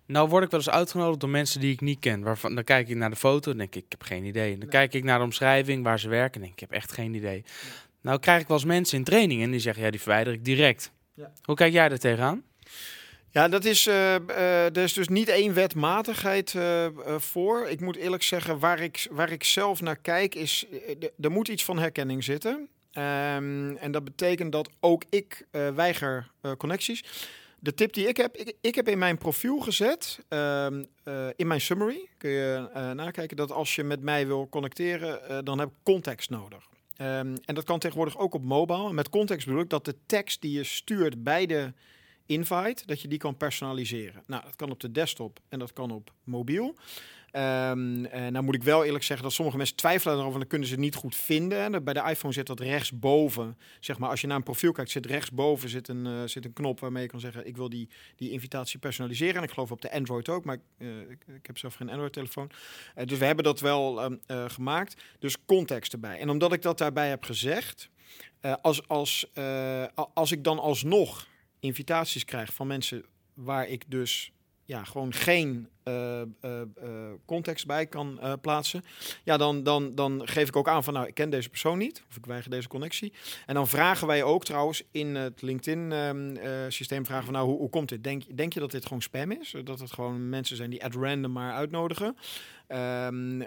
[0.06, 2.22] Nou word ik wel eens uitgenodigd door mensen die ik niet ken.
[2.22, 4.50] Waarvan, dan kijk ik naar de foto en denk ik, ik heb geen idee.
[4.50, 4.70] Dan nee.
[4.70, 7.14] kijk ik naar de omschrijving, waar ze werken en denk ik, ik heb echt geen
[7.14, 7.44] idee.
[8.02, 10.46] Nou krijg ik wel eens mensen in training en die zeggen, ja, die verwijder ik
[10.46, 10.92] direct.
[11.18, 11.32] Ja.
[11.42, 12.44] Hoe kijk jij er tegenaan?
[13.30, 13.94] Ja, dat is, uh,
[14.30, 17.68] uh, er is dus niet één wetmatigheid uh, voor.
[17.68, 20.66] Ik moet eerlijk zeggen, waar ik, waar ik zelf naar kijk, is
[21.20, 22.54] er moet iets van herkenning zitten.
[22.54, 27.04] Um, en dat betekent dat ook ik weiger connecties.
[27.60, 30.86] De tip die ik heb, ik, ik heb in mijn profiel gezet, um,
[31.36, 35.68] in mijn summary, kun je nakijken, dat als je met mij wil connecteren, dan heb
[35.68, 36.68] ik context nodig.
[37.02, 38.94] Um, en dat kan tegenwoordig ook op mobile.
[38.94, 41.74] Met context bedoel ik dat de tekst die je stuurt bij de
[42.26, 44.24] invite, dat je die kan personaliseren.
[44.28, 46.76] Nou, dat kan op de desktop en dat kan op mobiel.
[47.38, 50.48] Um, en nou moet ik wel eerlijk zeggen dat sommige mensen twijfelen erover en dan
[50.48, 51.74] kunnen ze het niet goed vinden.
[51.74, 53.58] En bij de iPhone zit dat rechtsboven.
[53.80, 56.54] Zeg maar, als je naar een profiel kijkt, zit rechtsboven zit een, uh, zit een
[56.54, 59.36] knop waarmee je kan zeggen: Ik wil die, die invitatie personaliseren.
[59.36, 62.50] En ik geloof op de Android ook, maar uh, ik, ik, heb zelf geen Android-telefoon.
[63.06, 65.02] Dus we hebben dat wel um, gemaakt.
[65.20, 66.20] Dus context erbij.
[66.20, 67.90] En omdat ik dat daarbij heb gezegd,
[68.62, 69.32] als, als,
[70.14, 71.28] als ik dan alsnog
[71.60, 74.32] invitaties krijg van mensen waar ik dus
[74.68, 78.84] ja, gewoon geen uh, uh, uh, context bij kan plaatsen,
[79.24, 82.04] ja, dan, dan, dan geef ik ook aan van nou, ik ken deze persoon niet,
[82.10, 83.14] of ik weiger deze connectie.
[83.46, 87.90] En dan vragen wij ook trouwens in het LinkedIn-systeem vragen van nou, hoe, hoe komt
[87.90, 88.04] dit?
[88.04, 89.56] Denk, denk je dat dit gewoon spam is?
[89.64, 92.18] Dat het gewoon mensen zijn die at random maar uitnodigen?
[92.68, 93.44] Um,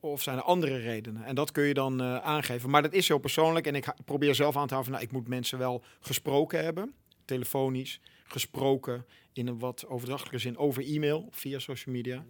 [0.00, 1.24] of zijn er andere redenen?
[1.24, 2.70] En dat kun je dan aangeven.
[2.70, 5.12] Maar dat is heel persoonlijk en ik probeer zelf aan te houden van nou, ik
[5.12, 8.00] moet mensen wel gesproken hebben, telefonisch,
[8.32, 12.24] gesproken in een wat overdrachtelijke zin over e-mail via social media.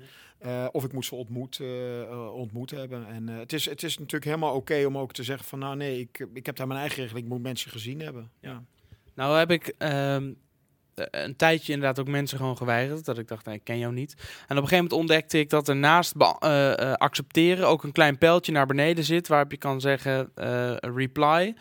[0.45, 3.07] Uh, of ik moet ze ontmoet, uh, ontmoet hebben.
[3.07, 5.59] En uh, het, is, het is natuurlijk helemaal oké okay om ook te zeggen van
[5.59, 8.31] nou nee, ik, ik heb daar mijn eigen regeling, ik moet mensen gezien hebben.
[8.41, 8.65] Ja.
[9.15, 10.37] Nou heb ik um,
[10.95, 13.05] een tijdje inderdaad ook mensen gewoon geweigerd.
[13.05, 14.15] Dat ik dacht, nee, ik ken jou niet.
[14.19, 17.93] En op een gegeven moment ontdekte ik dat er naast uh, uh, accepteren ook een
[17.93, 19.29] klein pijltje naar beneden zit.
[19.29, 21.55] Waarop je kan zeggen uh, reply,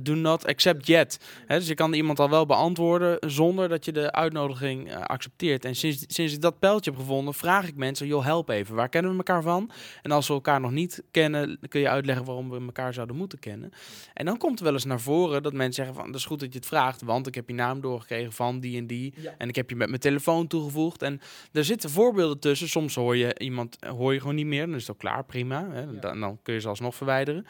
[0.00, 1.20] do not accept yet.
[1.46, 5.64] Dus je kan iemand al wel beantwoorden zonder dat je de uitnodiging accepteert.
[5.64, 8.74] En sinds, sinds ik dat pijltje heb gevonden, vraag ik mensen, joh, help even.
[8.74, 9.70] Waar kennen we elkaar van?
[10.02, 13.38] En als we elkaar nog niet kennen, kun je uitleggen waarom we elkaar zouden moeten
[13.38, 13.72] kennen.
[14.14, 16.40] En dan komt er wel eens naar voren dat mensen zeggen van, dat is goed
[16.40, 19.14] dat je het vraagt, want ik heb je naam doorgekregen van die die en die.
[19.16, 19.34] Ja.
[19.38, 21.02] En ik heb je met mijn telefoon toegevoegd.
[21.02, 21.20] En
[21.52, 22.68] er zitten voorbeelden tussen.
[22.68, 24.66] Soms hoor je iemand hoor je gewoon niet meer.
[24.66, 25.68] Dan is het ook klaar, prima.
[25.70, 25.98] Hè.
[25.98, 27.46] Dan, dan kun je ze alsnog verwijderen.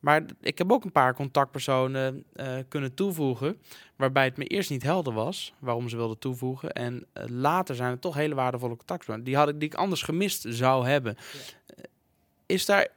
[0.00, 3.60] Maar ik heb ook een paar contactpersonen uh, kunnen toevoegen.
[3.96, 6.72] Waarbij het me eerst niet helder was waarom ze wilden toevoegen.
[6.72, 9.24] En uh, later zijn het toch hele waardevolle contactpersonen.
[9.24, 11.16] Die, had ik, die ik anders gemist zou hebben.
[11.16, 11.84] Ja.
[12.46, 12.88] Is daar,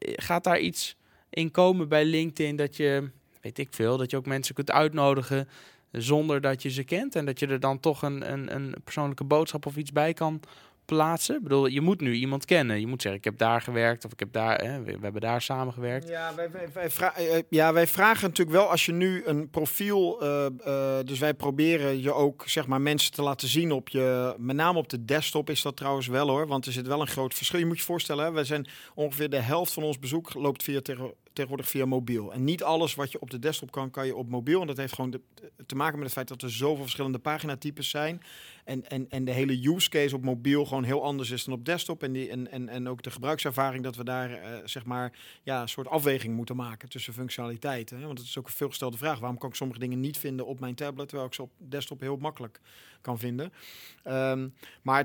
[0.00, 0.96] gaat daar iets
[1.30, 3.10] in komen bij LinkedIn dat je,
[3.40, 5.48] weet ik veel, dat je ook mensen kunt uitnodigen
[5.92, 7.14] zonder dat je ze kent.
[7.14, 10.40] En dat je er dan toch een, een, een persoonlijke boodschap of iets bij kan
[10.94, 11.36] plaatsen?
[11.36, 12.80] Ik bedoel, je moet nu iemand kennen.
[12.80, 15.42] Je moet zeggen, ik heb daar gewerkt of ik heb daar, hè, we, hebben daar
[15.42, 16.08] samengewerkt.
[16.08, 20.24] Ja wij, wij, wij eh, ja, wij vragen natuurlijk wel als je nu een profiel,
[20.24, 20.46] uh,
[21.04, 24.78] dus wij proberen je ook zeg maar mensen te laten zien op je, met name
[24.78, 27.58] op de desktop is dat trouwens wel hoor, want er zit wel een groot verschil.
[27.58, 30.80] Je moet je voorstellen, hè, wij zijn ongeveer de helft van ons bezoek loopt via
[31.32, 32.32] tegenwoordig via mobiel.
[32.32, 34.60] En niet alles wat je op de desktop kan, kan je op mobiel.
[34.60, 35.20] En dat heeft gewoon
[35.66, 38.22] te maken met het feit dat er zoveel verschillende paginatypes zijn.
[38.64, 41.64] En, en, en de hele use case op mobiel gewoon heel anders is dan op
[41.64, 42.02] desktop.
[42.02, 45.62] En, die, en, en, en ook de gebruikservaring dat we daar uh, zeg maar ja,
[45.62, 48.06] een soort afweging moeten maken tussen functionaliteiten.
[48.06, 49.18] Want het is ook een veelgestelde vraag.
[49.18, 52.00] Waarom kan ik sommige dingen niet vinden op mijn tablet, terwijl ik ze op desktop
[52.00, 52.60] heel makkelijk
[53.00, 53.52] kan vinden?
[54.04, 55.04] Um, maar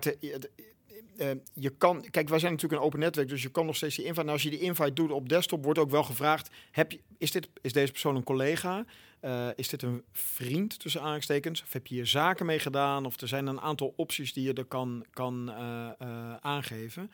[1.18, 3.96] uh, je kan, kijk, wij zijn natuurlijk een open netwerk, dus je kan nog steeds
[3.96, 4.26] die invite.
[4.26, 7.32] En als je die invite doet op desktop, wordt ook wel gevraagd: heb je, is,
[7.32, 8.86] dit, is deze persoon een collega?
[9.22, 11.62] Uh, is dit een vriend tussen aanhalingstekens?
[11.62, 13.06] Of heb je hier zaken mee gedaan?
[13.06, 17.12] Of er zijn een aantal opties die je er kan, kan uh, aangeven.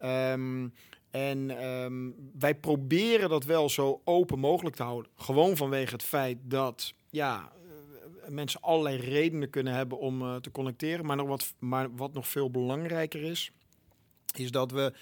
[0.00, 0.72] Um,
[1.10, 5.10] en um, wij proberen dat wel zo open mogelijk te houden.
[5.16, 7.52] Gewoon vanwege het feit dat ja,
[8.28, 11.06] mensen allerlei redenen kunnen hebben om uh, te connecteren.
[11.06, 13.50] Maar, nog wat, maar wat nog veel belangrijker is,
[14.36, 14.92] is dat we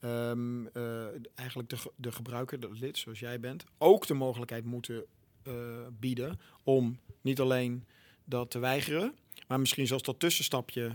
[0.00, 5.04] um, uh, eigenlijk de, de gebruiker, de lid zoals jij bent, ook de mogelijkheid moeten
[5.44, 5.54] uh,
[5.92, 7.84] bieden om niet alleen
[8.24, 9.14] dat te weigeren,
[9.46, 10.92] maar misschien zelfs dat tussenstapje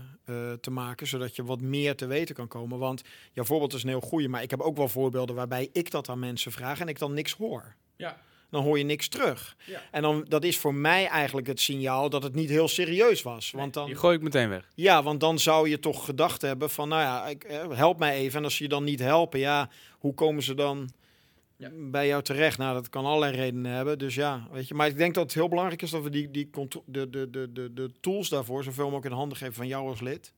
[0.60, 2.78] te maken, zodat je wat meer te weten kan komen.
[2.78, 5.90] Want jouw voorbeeld is een heel goede, maar ik heb ook wel voorbeelden waarbij ik
[5.90, 7.74] dat aan mensen vraag en ik dan niks hoor.
[7.96, 8.20] Ja
[8.52, 9.56] dan hoor je niks terug.
[9.64, 9.82] Ja.
[9.90, 13.50] En dan, dat is voor mij eigenlijk het signaal dat het niet heel serieus was.
[13.50, 14.68] Want dan, die gooi ik meteen weg.
[14.74, 18.14] Ja, want dan zou je toch gedacht hebben van, nou ja, ik, eh, help mij
[18.14, 18.38] even.
[18.38, 20.90] En als je dan niet helpen, ja, hoe komen ze dan
[21.56, 21.70] ja.
[21.72, 22.58] bij jou terecht?
[22.58, 23.98] Nou, dat kan allerlei redenen hebben.
[23.98, 24.74] Dus ja, weet je.
[24.74, 26.50] Maar ik denk dat het heel belangrijk is dat we die, die
[26.86, 30.00] de, de, de, de, de tools daarvoor zoveel mogelijk in handen geven van jou als
[30.00, 30.32] lid.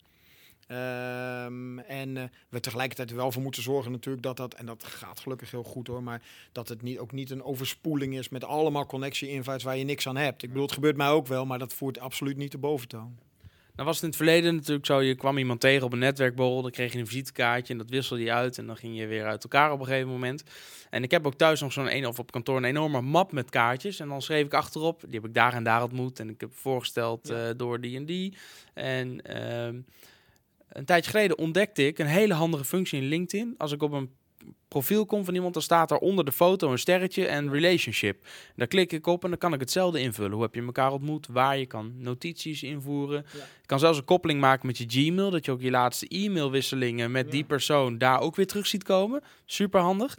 [0.68, 5.20] Um, en uh, we tegelijkertijd wel voor moeten zorgen natuurlijk dat dat, en dat gaat
[5.20, 6.22] gelukkig heel goed hoor, maar
[6.52, 10.16] dat het niet, ook niet een overspoeling is met allemaal connectie-invites waar je niks aan
[10.16, 10.42] hebt.
[10.42, 13.18] Ik bedoel, het gebeurt mij ook wel, maar dat voert absoluut niet de boventoon.
[13.74, 16.62] Nou was het in het verleden natuurlijk zo, je kwam iemand tegen op een netwerkborrel,
[16.62, 19.24] dan kreeg je een visitekaartje en dat wisselde je uit en dan ging je weer
[19.24, 20.42] uit elkaar op een gegeven moment.
[20.90, 23.50] En ik heb ook thuis nog zo'n een of op kantoor een enorme map met
[23.50, 26.40] kaartjes en dan schreef ik achterop, die heb ik daar en daar ontmoet en ik
[26.40, 27.48] heb voorgesteld ja.
[27.48, 28.36] uh, door die en die.
[28.74, 29.20] En...
[29.30, 29.82] Uh,
[30.68, 33.54] een tijdje geleden ontdekte ik een hele handige functie in LinkedIn.
[33.58, 34.10] Als ik op een
[34.68, 38.26] profiel kom van iemand, dan staat er onder de foto een sterretje en relationship.
[38.56, 40.32] Daar klik ik op en dan kan ik hetzelfde invullen.
[40.32, 41.26] Hoe heb je elkaar ontmoet?
[41.26, 43.24] Waar je kan notities invoeren.
[43.32, 43.38] Ja.
[43.38, 47.10] Je kan zelfs een koppeling maken met je Gmail, dat je ook je laatste e-mailwisselingen
[47.10, 47.30] met ja.
[47.30, 49.22] die persoon daar ook weer terug ziet komen.
[49.44, 50.18] Super handig.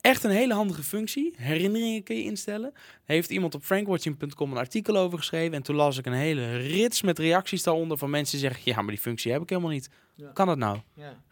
[0.00, 1.34] Echt een hele handige functie.
[1.36, 2.72] Herinneringen kun je instellen.
[3.04, 5.54] Heeft iemand op frankwatching.com een artikel over geschreven.
[5.54, 8.72] En toen las ik een hele rits met reacties daaronder van mensen die zeggen...
[8.72, 9.88] ja, maar die functie heb ik helemaal niet.
[10.14, 10.30] Ja.
[10.34, 10.78] Kan dat nou?
[10.94, 11.22] Ja.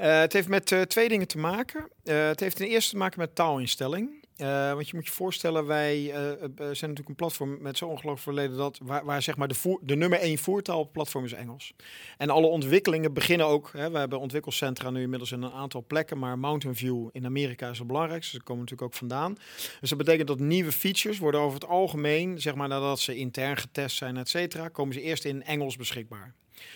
[0.00, 1.88] Uh, het heeft met uh, twee dingen te maken.
[2.04, 4.17] Uh, het heeft ten eerste te maken met taalinstelling.
[4.40, 8.20] Uh, want je moet je voorstellen, wij uh, zijn natuurlijk een platform met zo ongelooflijk
[8.20, 11.72] verleden dat waar, zeg maar de, voer, de nummer één voertaal op platform is Engels.
[12.16, 13.70] En alle ontwikkelingen beginnen ook.
[13.72, 17.70] Hè, we hebben ontwikkelcentra nu inmiddels in een aantal plekken, maar Mountain View in Amerika
[17.70, 18.36] is het belangrijkste.
[18.36, 19.36] Dus komen natuurlijk ook vandaan.
[19.80, 23.56] Dus dat betekent dat nieuwe features worden over het algemeen, zeg maar nadat ze intern
[23.56, 26.34] getest zijn, et cetera, komen ze eerst in Engels beschikbaar.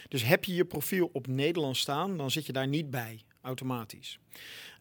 [0.08, 4.18] Dus heb je je profiel op Nederlands staan, dan zit je daar niet bij automatisch.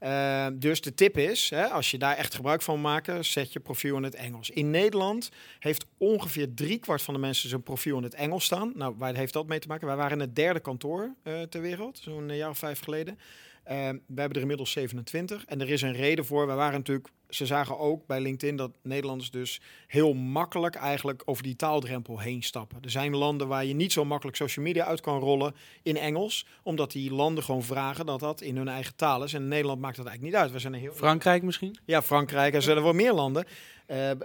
[0.04, 3.60] Uh, dus de tip is, hè, als je daar echt gebruik van maakt, zet je
[3.60, 4.50] profiel in het Engels.
[4.50, 8.71] In Nederland heeft ongeveer driekwart van de mensen zijn profiel in het Engels staan.
[8.76, 9.88] Nou, waar heeft dat mee te maken?
[9.88, 13.19] Wij waren het derde kantoor uh, ter wereld, zo'n jaar of vijf geleden.
[13.63, 16.47] We hebben er inmiddels 27 en er is een reden voor.
[16.47, 21.44] We waren natuurlijk, ze zagen ook bij LinkedIn dat Nederlanders dus heel makkelijk eigenlijk over
[21.44, 22.78] die taaldrempel heen stappen.
[22.82, 26.46] Er zijn landen waar je niet zo makkelijk social media uit kan rollen in Engels,
[26.63, 29.34] omdat die landen gewoon vragen dat dat in hun eigen taal is.
[29.34, 30.54] En in Nederland maakt dat eigenlijk niet uit.
[30.54, 31.78] We zijn heel Frankrijk misschien?
[31.86, 32.54] Ja, Frankrijk.
[32.54, 33.46] Er zijn er wel meer landen.
[33.88, 34.15] Uh, uh,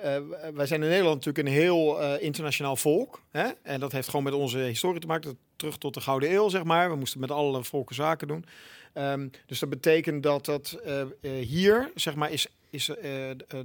[0.55, 3.23] wij zijn in Nederland natuurlijk een heel uh, internationaal volk.
[3.31, 3.49] Hè?
[3.63, 5.39] En dat heeft gewoon met onze historie te maken.
[5.57, 6.91] Terug tot de Gouden Eeuw, zeg maar.
[6.91, 8.45] We moesten met alle volken zaken doen.
[8.95, 10.79] Um, dus dat betekent dat dat
[11.41, 12.91] hier, zeg maar, is, is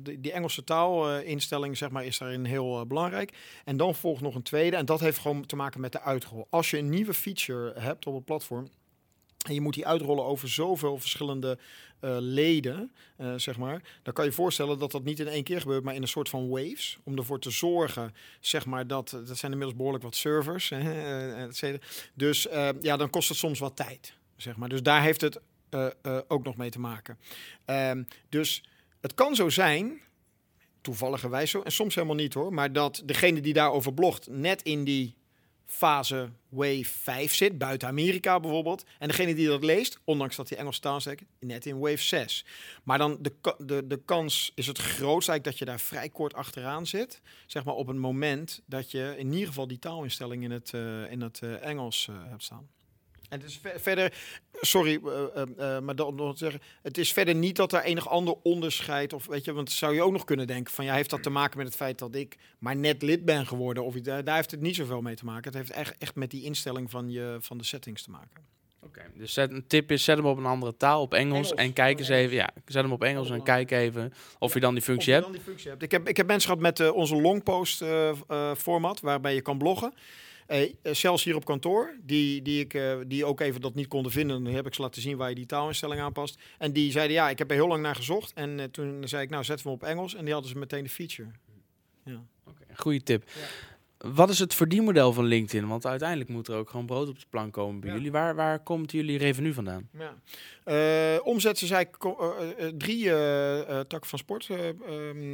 [0.02, 3.34] die Engelse taalinstelling, zeg maar, is daarin heel belangrijk.
[3.66, 4.76] En dan volgt nog een tweede.
[4.76, 6.48] En dat heeft gewoon te maken met de uitrol.
[6.50, 8.68] Als je een nieuwe feature hebt op het platform
[9.48, 11.58] en je moet die uitrollen over zoveel verschillende
[12.20, 12.92] leden,
[13.36, 13.82] zeg maar.
[14.04, 16.30] Dan kan je voorstellen dat dat niet in één keer gebeurt, maar in een soort
[16.30, 16.98] van waves.
[17.04, 19.10] Om ervoor te zorgen, zeg maar, dat...
[19.10, 20.70] Dat zijn inmiddels behoorlijk wat servers.
[20.76, 21.78] Hè,
[22.14, 22.48] dus
[22.82, 24.70] ja, dan kost het soms wat tijd, zeg maar.
[24.70, 25.40] Dus daar heeft het
[26.28, 27.18] ook nog mee te maken.
[27.66, 28.64] Ehm, dus
[29.02, 30.02] het kan zo zijn,
[30.82, 34.84] toevalligerwijs zo, en soms helemaal niet hoor, maar dat degene die daarover blogt net in
[34.84, 35.16] die
[35.72, 38.84] fase wave 5 zit, buiten Amerika bijvoorbeeld.
[39.00, 41.00] En degene die dat leest, ondanks dat hij Engels taal
[41.40, 42.46] net in wave 6.
[42.84, 46.34] Maar dan de, de, de kans is het grootst eigenlijk dat je daar vrij kort
[46.34, 47.22] achteraan zit.
[47.46, 51.12] Zeg maar op een moment dat je in ieder geval die taalinstelling in het, uh,
[51.12, 52.70] in het uh, Engels uh, hebt staan.
[53.32, 54.14] En het is verder,
[54.52, 55.22] sorry, uh,
[55.58, 59.26] uh, maar dan nog zeggen, het is verder niet dat er enig ander onderscheid of
[59.26, 61.58] weet je, want zou je ook nog kunnen denken van ja, heeft dat te maken
[61.58, 64.62] met het feit dat ik maar net lid ben geworden of daar, daar heeft het
[64.62, 65.44] niet zoveel mee te maken.
[65.44, 68.46] Het heeft echt, echt met die instelling van je van de settings te maken.
[68.80, 71.74] Oké, dus zet, een tip is zet hem op een andere taal, op Engels, en
[71.74, 74.84] kijk eens even, ja, zet hem op Engels en kijk even of je dan die
[74.84, 75.26] functie hebt.
[75.26, 75.84] Dan die functie hebt.
[75.84, 77.84] Ik heb ik heb mensen gehad met uh, onze longpost
[78.58, 79.94] format waarbij je kan bloggen.
[80.84, 84.44] Zelfs hier op kantoor, die, die, ik, uh, die ook even dat niet konden vinden,
[84.44, 86.40] dan heb ik ze laten zien waar je die taalinstelling aanpast.
[86.58, 88.34] En die zeiden, ja, ik heb er heel lang naar gezocht.
[88.34, 90.16] En uh, toen zei ik, nou, zetten we hem op Engels.
[90.16, 91.30] En die hadden ze meteen de feature.
[92.06, 92.24] Ja.
[92.46, 93.24] Okay, goeie tip.
[93.26, 93.42] Ja.
[94.02, 95.68] Wat is het verdienmodel van LinkedIn?
[95.68, 98.12] Want uiteindelijk moet er ook gewoon brood op de plank komen bij jullie.
[98.12, 99.90] Waar, waar komt jullie revenue vandaan?
[99.98, 100.16] Ja.
[100.66, 103.04] Uh, omzet is eigenlijk uh, drie
[103.88, 104.50] takken van sport.
[104.50, 104.80] Ehm,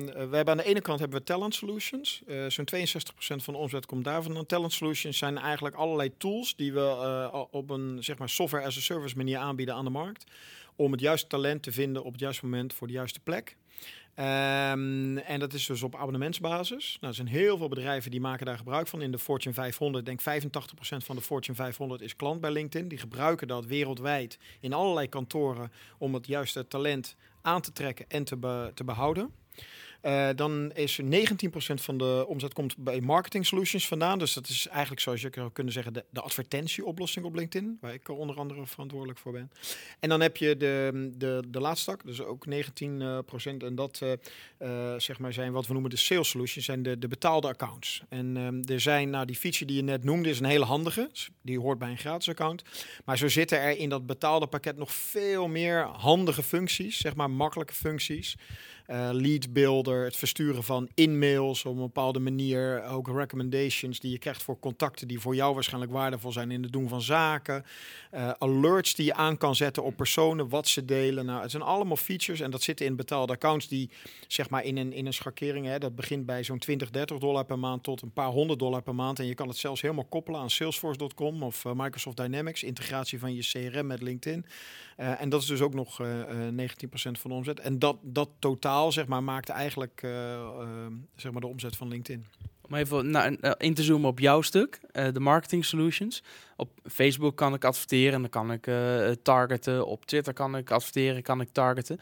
[0.06, 2.21] we hebben aan de ene kant hebben we Talent Solutions.
[2.47, 4.45] Zo'n 62% van de omzet komt daarvan.
[4.45, 8.82] Talent Solutions zijn eigenlijk allerlei tools die we op een zeg maar, software as a
[8.82, 10.23] service manier aanbieden aan de markt.
[10.75, 13.56] Om het juiste talent te vinden op het juiste moment voor de juiste plek.
[14.19, 16.97] Um, en dat is dus op abonnementsbasis.
[16.99, 19.01] Nou, er zijn heel veel bedrijven die maken daar gebruik van.
[19.01, 20.25] In de Fortune 500, denk 85%
[20.97, 22.88] van de Fortune 500 is klant bij LinkedIn.
[22.88, 28.23] Die gebruiken dat wereldwijd in allerlei kantoren om het juiste talent aan te trekken en
[28.23, 29.32] te, te behouden.
[30.03, 31.05] Uh, dan is 19%
[31.73, 34.19] van de omzet komt bij marketing solutions vandaan.
[34.19, 37.77] Dus dat is eigenlijk, zoals je zou kunnen zeggen, de, advertentieoplossing op LinkedIn.
[37.81, 39.51] Waar ik onder andere verantwoordelijk voor ben.
[39.99, 42.51] En dan heb je de, de, de laatste tak, dus ook 19%.
[43.57, 44.01] en dat
[44.60, 48.01] uh, zeg maar zijn wat we noemen de sales solutions, zijn de, de betaalde accounts.
[48.10, 51.10] En um, er zijn, nou die feature die je net noemde, is een hele handige.
[51.41, 52.63] Die hoort bij een gratis account.
[53.05, 57.29] Maar zo zitten er in dat betaalde pakket nog veel meer handige functies, zeg maar
[57.29, 58.36] makkelijke functies
[58.88, 64.17] uh, lead builder, het versturen van in-mails op een bepaalde manier, ook recommendations die je
[64.17, 67.65] krijgt voor contacten die voor jou waarschijnlijk waardevol zijn in het doen van zaken,
[68.13, 71.26] uh, alerts die je aan kan zetten op personen, wat ze delen.
[71.26, 73.89] Nou, het zijn allemaal features en dat zitten in betaalde accounts die
[74.28, 77.45] zeg maar in een, in een schakering, hè, dat begint bij zo'n 20, 30 dollar
[77.45, 80.06] per maand tot een paar honderd dollar per maand en je kan het zelfs helemaal
[80.06, 84.45] koppelen aan Salesforce.com of uh, Microsoft Dynamics, integratie van je CRM met LinkedIn.
[84.97, 87.60] En dat is dus ook nog uh, 19% van de omzet.
[87.60, 90.65] En dat, dat totaal zeg maar, maakte eigenlijk uh, uh,
[91.15, 92.25] zeg maar de omzet van LinkedIn.
[92.61, 94.79] Om even nou, in te zoomen op jouw stuk,
[95.13, 96.23] de marketing solutions.
[96.55, 98.69] Op Facebook kan ik adverteren en dan kan ik
[99.23, 99.85] targeten.
[99.85, 101.99] Op Twitter kan ik adverteren, kan ik targeten.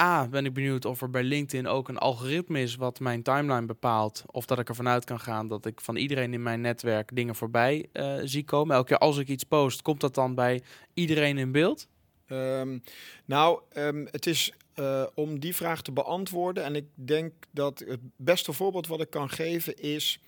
[0.00, 3.66] A, ben ik benieuwd of er bij LinkedIn ook een algoritme is wat mijn timeline
[3.66, 4.24] bepaalt.
[4.26, 7.34] Of dat ik ervan uit kan gaan dat ik van iedereen in mijn netwerk dingen
[7.34, 7.88] voorbij
[8.24, 8.76] zie komen.
[8.76, 10.62] Elke keer als ik iets post, komt dat dan bij
[10.94, 11.88] iedereen in beeld?
[12.28, 12.82] Um,
[13.24, 16.64] nou, um, het is uh, om die vraag te beantwoorden.
[16.64, 20.20] En ik denk dat het beste voorbeeld wat ik kan geven is.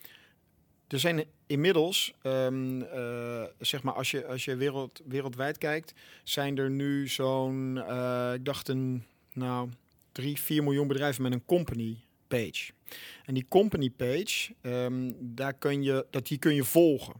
[0.88, 6.58] Er zijn inmiddels, um, uh, zeg maar, als je, als je wereld, wereldwijd kijkt, zijn
[6.58, 9.68] er nu zo'n, uh, ik dacht een, nou,
[10.12, 11.96] 3, 4 miljoen bedrijven met een company
[12.28, 12.72] page.
[13.24, 17.14] En die company page, um, daar kun je, dat die kun je volgen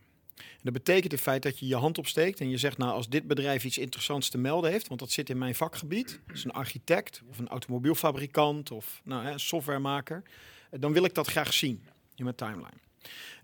[0.62, 3.26] dat betekent het feit dat je je hand opsteekt en je zegt, nou, als dit
[3.26, 7.22] bedrijf iets interessants te melden heeft, want dat zit in mijn vakgebied, is een architect
[7.28, 10.22] of een automobielfabrikant of nou, een softwaremaker,
[10.70, 11.82] eh, dan wil ik dat graag zien
[12.14, 12.80] in mijn timeline.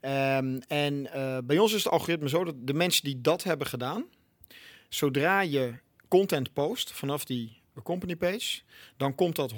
[0.00, 3.66] Um, en uh, bij ons is het algoritme zo dat de mensen die dat hebben
[3.66, 4.04] gedaan,
[4.88, 5.74] zodra je
[6.08, 8.60] content post vanaf die company page,
[8.96, 9.54] dan komt dat 100%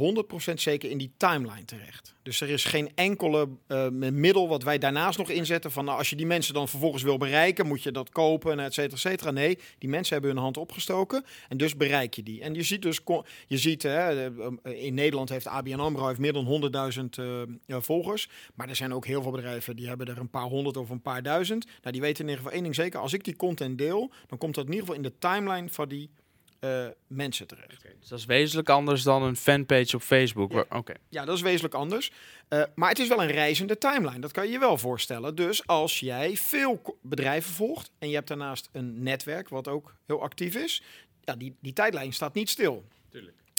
[0.54, 2.14] zeker in die timeline terecht.
[2.22, 6.11] Dus er is geen enkele uh, middel wat wij daarnaast nog inzetten van nou, als
[6.11, 9.30] je die mensen dan vervolgens wil bereiken, moet je dat kopen, et cetera, et cetera.
[9.30, 12.40] Nee, die mensen hebben hun hand opgestoken en dus bereik je die.
[12.40, 13.00] En je ziet dus,
[13.46, 17.42] je ziet hè, eh, in Nederland heeft ABN AMRO heeft meer dan 100.000 uh,
[17.80, 20.90] volgers, maar er zijn ook heel veel bedrijven die hebben er een paar honderd of
[20.90, 21.64] een paar duizend.
[21.64, 24.38] Nou, die weten in ieder geval één ding zeker, als ik die content deel, dan
[24.38, 26.11] komt dat in ieder geval in de timeline van die
[26.60, 27.82] eh, mensen terecht.
[28.00, 30.52] Dus dat is wezenlijk anders dan een fanpage op Facebook.
[30.52, 30.64] Ja.
[30.68, 30.94] Oké.
[31.08, 32.12] Ja, dat is wezenlijk anders.
[32.48, 34.18] Eh, maar het is wel een reizende timeline.
[34.18, 35.34] Dat kan je je wel voorstellen.
[35.34, 40.22] Dus als jij veel bedrijven volgt en je hebt daarnaast een netwerk wat ook heel
[40.22, 40.82] actief is,
[41.24, 42.84] ja, die, die tijdlijn staat niet stil.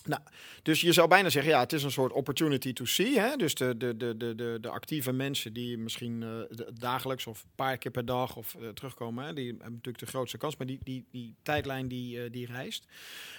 [0.05, 0.21] Nou,
[0.63, 3.19] dus je zou bijna zeggen, ja, het is een soort opportunity to see.
[3.19, 3.35] Hè?
[3.35, 7.77] Dus de, de, de, de, de, actieve mensen die misschien eh, dagelijks of een paar
[7.77, 9.33] keer per dag of eh, terugkomen, hè?
[9.33, 12.85] die hebben natuurlijk de grootste kans, maar die, die, die tijdlijn die, eh, die reist.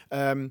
[0.09, 0.49] Ehm,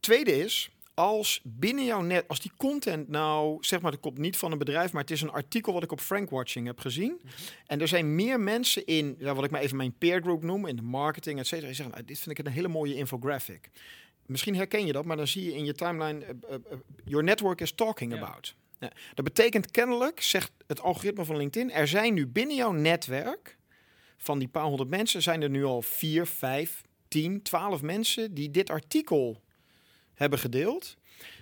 [0.00, 4.36] tweede is, als binnen jouw net, als die content nou, zeg maar, dat komt niet
[4.36, 7.20] van een bedrijf, maar het is een artikel wat ik op Frankwatching heb gezien.
[7.66, 10.66] En er zijn meer mensen in, ja, wat ik maar even mijn peer group noem,
[10.66, 13.70] in de marketing, et cetera, die zeggen, nou, dit vind ik een hele mooie infographic.
[14.32, 17.24] Misschien herken je dat, maar dan zie je in je timeline, eh, eh, eh, your
[17.24, 18.18] network is talking Ja.
[18.18, 18.54] about.
[18.78, 23.58] Ja, dat betekent kennelijk, zegt het algoritme van LinkedIn, er zijn nu binnen jouw netwerk,
[24.16, 28.50] van die paar honderd mensen, zijn er nu al vier, vijf, tien, twaalf mensen die
[28.50, 29.40] dit artikel
[30.14, 30.96] hebben gedeeld.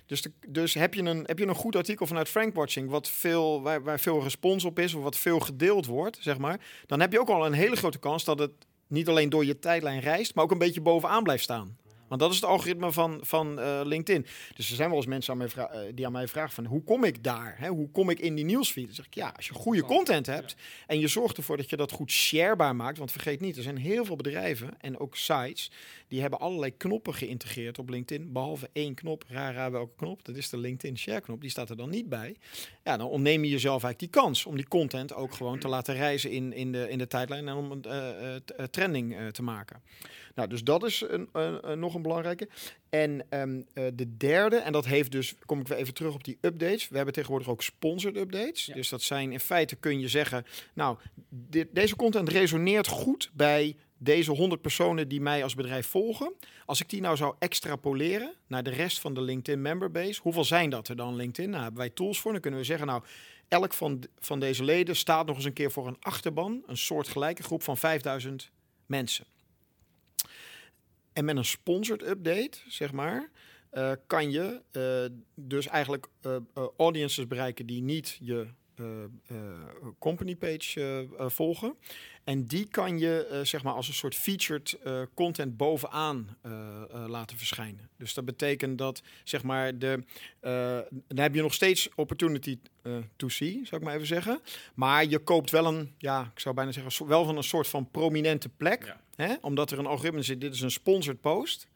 [0.06, 3.62] Dus, de, dus heb, je een, heb je een goed artikel vanuit Frankwatching, wat veel,
[3.62, 7.12] waar, waar veel respons op is, of wat veel gedeeld wordt, zeg maar, dan heb
[7.12, 8.52] je ook al een hele grote kans dat het
[8.86, 11.76] niet alleen door je tijdlijn reist, maar ook een beetje bovenaan blijft staan.
[12.10, 14.26] Want dat is het algoritme van, van eh, LinkedIn.
[14.54, 16.82] Dus er zijn wel eens mensen aan mij eh, die aan mij vragen van hoe
[16.84, 17.54] kom ik daar?
[17.58, 17.68] Hè?
[17.68, 18.84] Hoe kom ik in die nieuwsfeed?
[18.86, 20.54] Dan zeg ik ja, als je goede content hebt
[20.86, 22.98] en je zorgt ervoor dat je dat goed sharebaar maakt.
[22.98, 25.70] Want vergeet niet, er zijn heel veel bedrijven en ook sites
[26.08, 28.32] die hebben allerlei knoppen geïntegreerd op LinkedIn.
[28.32, 30.24] Behalve één knop, raar, raar welke knop.
[30.24, 31.40] Dat is de LinkedIn share knop.
[31.40, 32.36] Die staat er dan niet bij.
[32.84, 35.94] Ja, dan ontneem je jezelf eigenlijk die kans om die content ook gewoon te laten
[35.94, 39.82] reizen in, in, de, in de tijdlijn en om een eh, trending te maken.
[40.34, 42.48] Nou, dus dat is een, een- een- nog een belangrijke.
[42.88, 46.24] En ehm, eh, de derde, en dat heeft dus, kom ik weer even terug op
[46.24, 46.88] die updates.
[46.88, 48.66] We hebben tegenwoordig ook sponsored updates.
[48.66, 48.74] Ja.
[48.74, 50.44] Dus dat zijn in feite kun je zeggen,
[50.74, 50.98] nou,
[51.28, 56.32] dit, deze content resoneert goed bij deze 100 personen die mij als bedrijf volgen.
[56.64, 60.70] Als ik die nou zou extrapoleren naar de rest van de LinkedIn memberbase, hoeveel zijn
[60.70, 61.50] dat er dan LinkedIn?
[61.50, 62.32] Nou, hebben wij tools voor.
[62.32, 63.02] Dan kunnen we zeggen, nou,
[63.48, 67.08] elk van, van deze leden staat nog eens een keer voor een achterban, een soort
[67.08, 68.50] gelijke groep van 5000
[68.86, 69.24] mensen.
[71.20, 73.30] En met een sponsored update, zeg maar,
[73.70, 76.36] eh, kan je eh, dus eigenlijk eh,
[76.76, 78.46] audiences bereiken die niet je
[79.98, 81.74] company page volgen.
[82.30, 86.52] En die kan je eh, zeg maar als een soort featured eh, content bovenaan eh,
[87.06, 87.88] laten verschijnen.
[87.96, 90.04] Dus dat betekent dat zeg maar de
[91.08, 92.58] dan heb je nog steeds opportunity
[93.16, 94.40] to see, zou ik maar even zeggen.
[94.74, 97.90] Maar je koopt wel een, ja, ik zou bijna zeggen, wel van een soort van
[97.90, 98.84] prominente plek.
[98.84, 99.00] Ja.
[99.14, 99.34] Hè?
[99.40, 101.66] Omdat er een algoritme zit, dit is een sponsored post.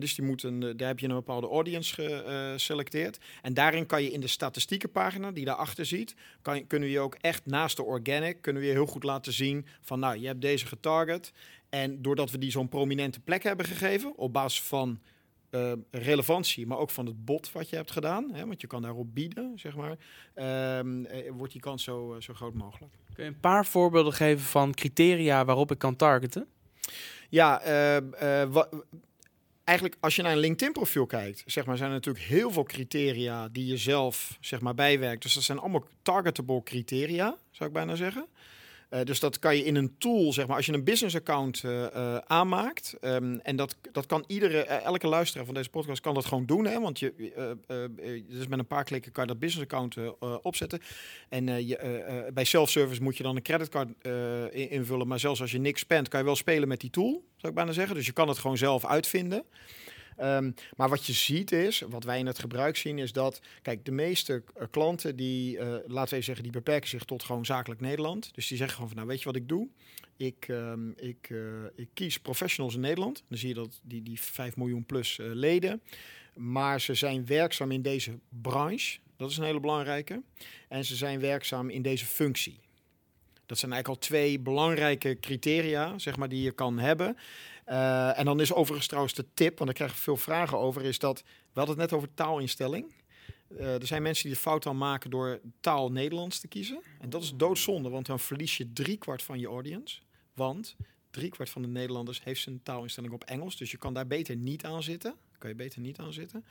[0.00, 3.18] Dus die moet een, eh, daar heb je een bepaalde audience geselecteerd.
[3.42, 7.14] En daarin kan je in de statistiekenpagina die daarachter ziet, kan, kunnen we je ook
[7.20, 10.40] echt naast de organic, kunnen we je heel goed laten zien van nou, je hebt
[10.40, 11.32] deze getarget.
[11.68, 15.00] En doordat we die zo'n prominente plek hebben gegeven, op basis van
[15.50, 18.82] eh, relevantie, maar ook van het bod wat je hebt gedaan, hè, want je kan
[18.82, 19.96] daarop bieden, zeg maar,
[20.34, 22.92] ehm, eh, wordt die kans zo, eh, zo groot mogelijk.
[23.14, 26.46] Kun je een paar voorbeelden geven van criteria waarop ik kan targeten?
[27.28, 27.96] Ja, eh,
[28.42, 28.68] eh, wa-
[29.64, 33.48] eigenlijk als je naar een LinkedIn-profiel kijkt, zeg maar, zijn er natuurlijk heel veel criteria
[33.48, 35.22] die je zelf zeg maar, bijwerkt.
[35.22, 38.26] Dus dat zijn allemaal targetable criteria, zou ik bijna zeggen.
[38.92, 41.64] Eh, dus dat kan je in een tool, zeg maar, als je een business account
[41.64, 42.96] eh, eh, aanmaakt.
[43.00, 46.64] ehm, en dat, dat kan iedere, elke luisteraar van deze podcast kan dat gewoon doen.
[46.66, 47.12] Hè, want je,
[48.28, 49.96] dus met een paar klikken kan je dat business account
[50.42, 50.80] opzetten.
[51.28, 53.88] En je, bij self-service moet je dan een creditcard
[54.50, 55.08] in- invullen.
[55.08, 57.54] Maar zelfs als je niks spent, kan je wel spelen met die tool, zou ik
[57.54, 57.94] bijna zeggen.
[57.94, 59.44] Dus je kan het gewoon zelf uitvinden.
[60.16, 63.84] Ehm, maar wat je ziet is, wat wij in het gebruik zien, is dat, kijk,
[63.84, 67.44] de meeste eh, klanten die, eh, laten we even zeggen, die beperken zich tot gewoon
[67.44, 68.34] zakelijk Nederland.
[68.34, 69.68] Dus die zeggen gewoon van, nou, weet je wat ik doe?
[70.16, 71.38] Ik, ehm, ik, eh,
[71.74, 73.24] ik kies professionals in Nederland.
[73.28, 75.82] Dan zie je dat die, die 5 miljoen plus eh, leden.
[76.34, 78.98] Maar ze zijn werkzaam in deze branche.
[79.16, 80.22] Dat is een hele belangrijke.
[80.68, 82.60] En ze zijn werkzaam in deze functie.
[83.46, 87.16] Dat zijn eigenlijk al twee belangrijke criteria, zeg maar, die je kan hebben.
[87.64, 90.84] Eh, en dan is overigens trouwens de tip, want daar krijg ik veel vragen over,
[90.84, 92.92] is dat, we hadden het net over taalinstelling.
[93.58, 96.80] Eh, er zijn mensen die de fout al maken door taal Nederlands te kiezen.
[97.00, 100.00] En dat is doodzonde, want dan verlies je driekwart van je audience.
[100.34, 100.76] Want
[101.10, 103.56] driekwart van de Nederlanders heeft zijn taalinstelling op Engels.
[103.56, 105.14] Dus je kan daar beter niet aan zitten.
[105.38, 106.44] Kan je beter niet aan zitten.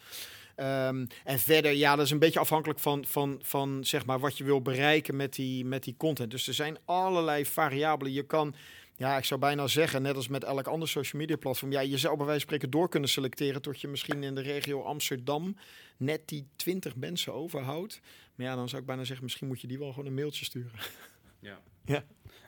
[0.55, 4.38] Ehm, en verder, ja, dat is een beetje afhankelijk van, van, van zeg maar, wat
[4.38, 6.32] je wil bereiken met die, met die content.
[6.32, 8.14] Dus er zijn allerlei variabelen.
[8.14, 8.55] Je kan,
[9.02, 11.97] ja, ik zou bijna zeggen, net als met elk ander social media platform, ja, je
[11.97, 15.58] zou bij wijze van spreken door kunnen selecteren tot je misschien in de regio Amsterdam
[15.97, 18.02] net die 20 mensen overhoudt.
[18.36, 20.45] Maar ja, dan zou ik bijna zeggen, misschien moet je die wel gewoon een mailtje
[20.45, 20.80] sturen.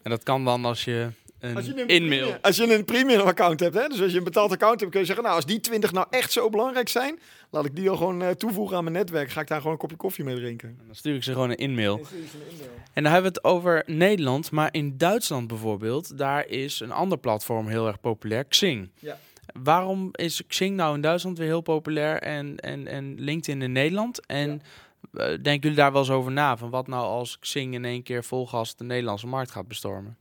[0.02, 1.10] En dat kan dan als je
[1.44, 2.20] een, Als je een in-mail.
[2.22, 4.92] premium- Als je een premium account hebt, hè, dus als je een betaald account hebt,
[4.92, 7.20] kun je zeggen, nou, als die 20 nou echt zo belangrijk zijn,
[7.52, 9.30] laat ik die al gewoon eh, toevoegen aan mijn netwerk.
[9.30, 10.70] Ga ik daar gewoon een kopje koffie mee drinken.
[10.70, 12.00] En Dan stuur ik ze gewoon een in-mail.
[12.94, 17.18] En dan hebben we het over Nederland, maar in Duitsland bijvoorbeeld, daar is een ander
[17.18, 18.90] platform heel erg populair, Xing.
[19.00, 19.18] Ja.
[19.64, 24.26] Waarom is Xing nou in Duitsland weer heel populair en, en, en LinkedIn in Nederland?
[24.26, 24.62] En
[25.14, 26.58] eh, denken jullie daar wel eens over na?
[26.58, 30.18] Van wat nou als Xing in één keer volgas de Nederlandse markt gaat bestormen?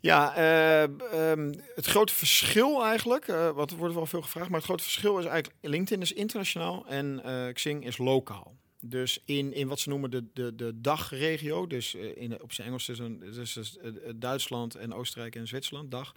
[0.00, 4.58] Ja, eh, ehm, het grote verschil eigenlijk, eh wat er wordt wel veel gevraagd, maar
[4.58, 8.58] het grote verschil is eigenlijk, LinkedIn is internationaal en eh, Xing is lokaal.
[8.80, 12.88] Dus in, in wat ze noemen de, de, de dagregio, dus in, op zijn Engels
[12.88, 13.78] is dus,
[14.16, 16.14] Duitsland en Oostenrijk en Zwitserland, dag,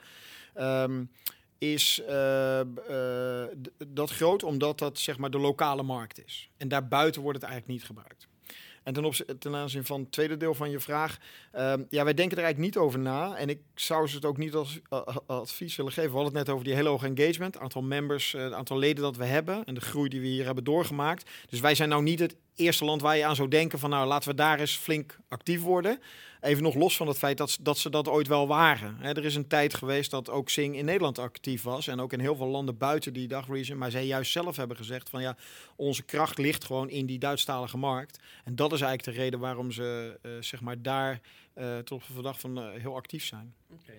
[0.53, 1.05] ehm,
[1.57, 2.01] is
[3.87, 6.49] dat groot omdat dat zeg maar de lokale markt is.
[6.57, 8.27] En daarbuiten wordt het eigenlijk niet gebruikt.
[8.83, 11.17] En ten, opzi- ten aanzien van het tweede deel van je vraag,
[11.51, 13.35] Ehm, ja, wij denken er eigenlijk niet over na.
[13.35, 16.09] En ik zou ze het ook niet als eh, advies willen geven.
[16.09, 17.57] We hadden het net over die hele hoge engagement.
[17.59, 19.63] Aantal members, eh, het aantal leden dat we hebben.
[19.65, 21.29] En de groei die we hier hebben doorgemaakt.
[21.49, 23.89] Dus wij zijn nou niet het eerste land waar je aan zou denken van...
[23.89, 25.99] nou, laten we daar eens flink actief worden.
[26.41, 28.97] Even nog los van het feit dat, ze- dat ze dat ooit wel waren.
[29.01, 31.87] Er is een tijd geweest dat ook Sing in Nederland actief was.
[31.87, 33.77] En ook in heel veel landen buiten die dagregion.
[33.77, 35.37] Maar zij juist zelf hebben gezegd van ja,
[35.75, 38.19] onze kracht ligt gewoon in die Duitsstalige markt.
[38.43, 41.21] En dat is eigenlijk de reden waarom ze eh, zeg maar daar
[41.53, 43.53] eh, tot op de dag van eh, heel actief zijn.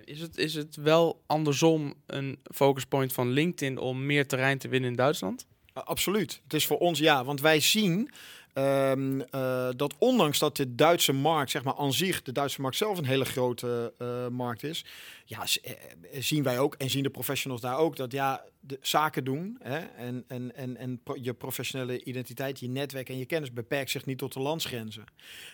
[0.05, 4.91] Is het, is het wel andersom een focuspoint van LinkedIn om meer terrein te winnen
[4.91, 5.47] in Duitsland?
[5.79, 6.41] Uh, absoluut.
[6.43, 8.11] Het is voor ons ja, want wij zien
[8.55, 12.77] ehm, eh, dat ondanks dat de Duitse markt, zeg maar aan zich, de Duitse markt
[12.77, 14.85] zelf een hele grote eh, markt is,
[15.25, 15.73] ja, eh,
[16.13, 18.45] zien wij ook en zien de professionals daar ook dat ja,
[18.81, 23.53] zaken doen hè, en, en, en, en je professionele identiteit, je netwerk en je kennis
[23.53, 25.05] beperkt zich niet tot de landsgrenzen.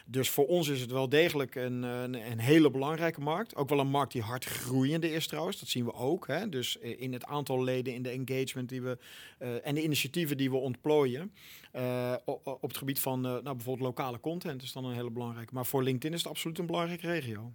[0.07, 3.57] Dus voor ons is het wel degelijk een, een, een hele belangrijke markt.
[3.57, 5.61] Ook wel een markt die hard groeiende is trouwens.
[5.61, 6.27] Dat zien we ook.
[6.27, 6.49] Hè.
[6.49, 8.99] Dus eh, in het aantal leden, in de engagement die we
[9.39, 11.33] eh, en de initiatieven die we ontplooien.
[11.73, 15.55] eh, op het gebied van nou, bijvoorbeeld lokale content is dan een hele belangrijke.
[15.55, 17.53] Maar voor LinkedIn is het absoluut een belangrijke regio.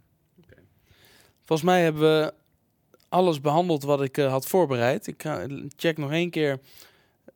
[1.46, 2.34] Volgens mij hebben we
[3.16, 5.08] alles behandeld wat ik eh, had voorbereid.
[5.08, 5.48] Ik ga,
[5.78, 6.60] check nog één keer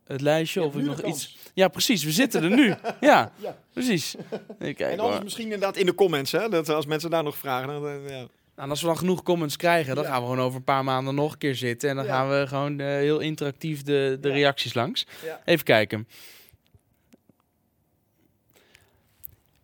[0.08, 1.38] het lijstje of ik nog iets...
[1.54, 2.04] Ja, precies.
[2.04, 2.68] We zitten er nu.
[3.00, 3.58] Ja, Ja.
[3.74, 4.16] precies.
[4.60, 6.50] Ik kijk, En anders misschien inderdaad in de comments, hè?
[6.50, 7.68] Dat als mensen daar nog vragen.
[7.68, 8.16] Dan, eh, ja.
[8.16, 10.10] Nou, en als we dan genoeg comments krijgen, dan Ja.
[10.10, 11.90] gaan we gewoon over een paar maanden nog een keer zitten.
[11.90, 12.12] En dan Ja.
[12.14, 15.08] gaan we gewoon eh, heel interactief de, de reacties langs.
[15.46, 16.08] Even kijken.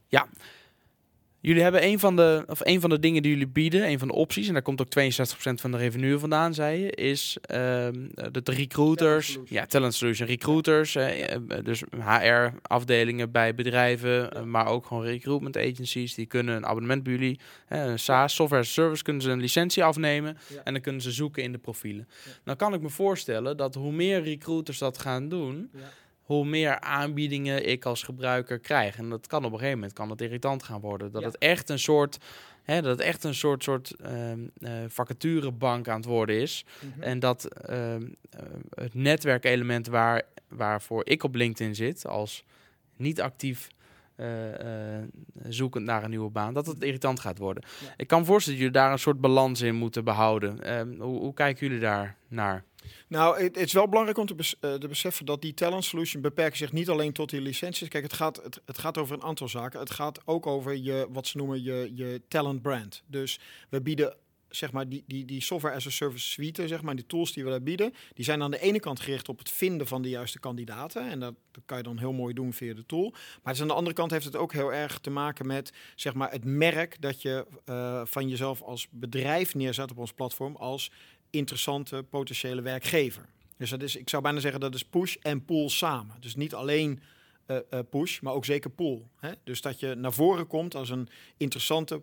[0.07, 0.28] Ja.
[1.46, 4.08] Jullie hebben een van, de, of een van de dingen die jullie bieden, een van
[4.08, 7.93] de opties, en daar komt ook 62% van de revenue vandaan, zei je, is ehm,
[8.32, 9.32] de, de recruiters.
[9.32, 10.28] Talent ja, Talent Solution.
[10.28, 16.14] Recruiters, eh, eh, dus HR-afdelingen bij bedrijven, eh, maar ook gewoon recruitment agencies.
[16.14, 19.84] Die kunnen een abonnement bij jullie, eh, een SaaS, software service, kunnen ze een licentie
[19.84, 20.62] afnemen Ja.
[20.64, 22.08] en dan kunnen ze zoeken in de profielen.
[22.43, 25.70] Dan kan ik me voorstellen dat hoe meer recruiters dat gaan doen.
[26.26, 28.97] Hoe meer aanbiedingen ik als gebruiker krijg.
[28.97, 31.11] En dat kan op een gegeven moment kan het irritant gaan worden.
[31.11, 31.28] Dat Ja.
[31.28, 32.17] het echt een soort,
[32.63, 36.65] hè, dat het echt een soort, soort ehm, eh, vacaturebank aan het worden is.
[36.80, 37.01] Mhm.
[37.03, 38.39] En dat ehm, eh,
[38.76, 42.43] het netwerkelement waar, waarvoor ik op LinkedIn zit, als
[42.95, 43.67] niet actief
[44.16, 45.03] eh, eh,
[45.47, 47.63] zoekend naar een nieuwe baan, dat het irritant gaat worden.
[47.82, 47.93] Ja.
[47.97, 50.63] Ik kan me voorstellen dat jullie daar een soort balans in moeten behouden.
[50.63, 52.63] Ehm, hoe, hoe kijken jullie daar naar?
[53.07, 56.22] Nou, het, is wel belangrijk om te, bes- eh, te beseffen dat die talent solution
[56.22, 57.88] beperkt zich niet alleen tot die licenties.
[57.88, 59.80] Kijk, het gaat, het, het gaat over een aantal zaken.
[59.80, 63.03] Het gaat ook over je, wat ze noemen je, je talent brand.
[63.07, 63.39] Dus
[63.70, 64.16] we bieden
[64.58, 67.43] zeg maar, die, die, die software as a service suite, zeg maar, die tools die
[67.43, 70.10] we daar bieden, die zijn aan de ene kant gericht op het vinden van de
[70.10, 71.10] juiste kandidaten.
[71.10, 71.34] En dat,
[71.66, 73.14] kan je dan heel mooi doen via de tool.
[73.43, 76.32] Maar aan de andere kant heeft het ook heel erg te maken met zeg maar,
[76.32, 80.91] het merk dat je eh, van jezelf als bedrijf neerzet op ons platform als
[81.30, 83.26] interessante potentiële werkgever.
[83.58, 86.16] Dus dat is, ik zou bijna zeggen, dat is push en pull samen.
[86.20, 87.01] Dus niet alleen
[87.45, 89.01] eh, eh, push, maar ook zeker pull.
[89.20, 89.32] Hè?
[89.43, 92.01] Dus dat je naar voren komt als een interessante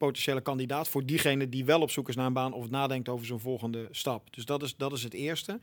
[0.00, 3.26] potentiële kandidaat voor diegene die wel op zoek is naar een baan of nadenkt over
[3.26, 4.34] zijn volgende stap.
[4.34, 5.60] Dus dat is, dat is het eerste.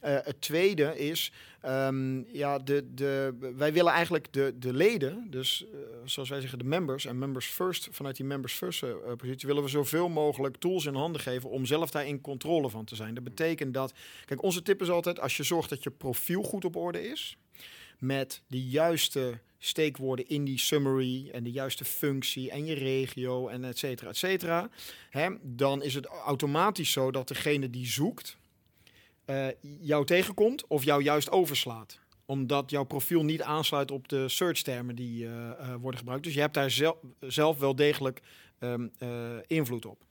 [0.00, 5.64] Eh, het tweede is, ehm, ja, de, de, wij willen eigenlijk de, de leden, dus
[5.72, 9.48] eh, zoals wij zeggen de members en members first, vanuit die members first eh, positie
[9.48, 12.94] willen we zoveel mogelijk tools in handen geven om zelf daar in controle van te
[12.94, 13.14] zijn.
[13.14, 13.92] Dat betekent dat,
[14.24, 17.36] kijk, onze tip is altijd als je zorgt dat je profiel goed op orde is,
[17.98, 23.64] met de juiste steekwoorden in die summary en de juiste functie en je regio en
[23.64, 24.70] et cetera, et cetera,
[25.10, 28.36] hè, dan is het automatisch zo dat degene die zoekt
[29.24, 29.46] eh,
[29.80, 34.96] jou tegenkomt of jou juist overslaat omdat jouw profiel niet aansluit op de search termen
[34.96, 36.24] die eh, eh, worden gebruikt.
[36.24, 38.22] Dus je hebt daar zelf, zelf wel degelijk
[38.58, 39.08] ehm, eh,
[39.46, 40.03] invloed op.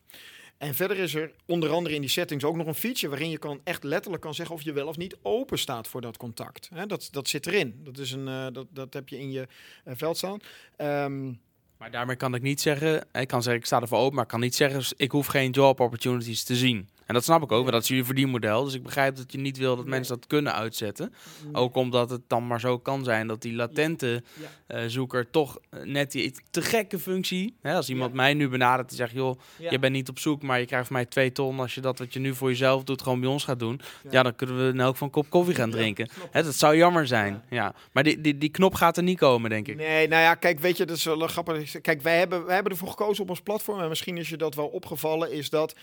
[0.58, 3.38] En verder is er onder andere in die settings ook nog een feature waarin je
[3.38, 6.70] kan echt letterlijk kan zeggen of je wel of niet open staat voor dat contact.
[6.88, 7.80] Dat, dat zit erin.
[7.84, 9.48] Dat, is een, uh, dat, dat heb je in je
[9.86, 10.40] uh, veld staan.
[10.78, 11.42] Um,
[11.78, 14.30] maar daarmee kan ik niet zeggen, ik kan zeggen ik sta ervoor open, maar ik
[14.30, 16.90] kan niet zeggen ik hoef geen job opportunities te zien.
[17.14, 18.64] En dat snap ik ook, want dat is jullie verdienmodel.
[18.64, 21.14] Dus ik begrijp dat je niet wil dat mensen dat kunnen uitzetten.
[21.52, 24.24] Ook omdat het dan maar zo kan zijn dat die latente
[24.68, 27.56] uh, zoeker toch eh, net die te gekke functie.
[27.62, 29.40] Hè, als iemand mij nu benadert en zegt, joh,
[29.70, 32.00] je bent niet op zoek, maar je krijgt van mij twee ton als je dat
[32.00, 33.82] wat je nu voor jezelf doet gewoon bij ons gaat doen.
[34.10, 36.10] Ja, dan kunnen we nou ook van een kop koffie gaan drinken.
[36.32, 37.44] Hè, dat zou jammer zijn.
[37.50, 37.74] Ja.
[37.92, 39.76] Maar die, die, die knop gaat er niet komen, denk ik.
[39.76, 41.82] Nee, nou ja, kijk, weet je, dat is wel grappig.
[41.82, 43.80] Kijk, wij hebben, wij hebben ervoor gekozen op ons platform.
[43.80, 45.76] En misschien is je dat wel opgevallen, is dat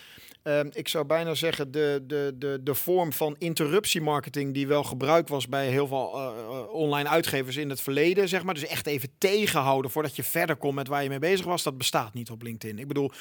[0.43, 5.29] um, ik zou bijna zeggen, de, de, de, de vorm van interruptiemarketing die wel gebruikt
[5.29, 8.53] was bij heel veel uh, online uitgevers in het verleden, zeg maar.
[8.53, 11.77] Dus echt even tegenhouden voordat je verder komt met waar je mee bezig was, dat
[11.77, 12.79] bestaat niet op LinkedIn.
[12.79, 13.11] Ik bedoel,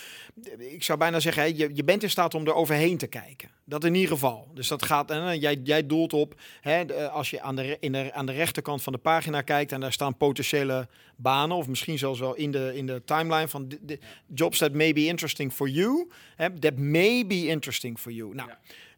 [0.59, 3.51] ik zou bijna zeggen, je, je bent in staat om er overheen te kijken.
[3.64, 4.48] Dat in ieder geval.
[4.55, 8.12] Dus dat gaat, en jij, jij doelt op, hè, als je aan de, in de,
[8.12, 10.88] aan de rechterkant van de pagina kijkt en daar staan potentiële
[11.22, 13.98] banen, of misschien zelfs wel in de, in de timeline van de, de
[14.34, 18.34] jobs that may be interesting for you, hè, that may be interesting for you.
[18.34, 18.50] Nou,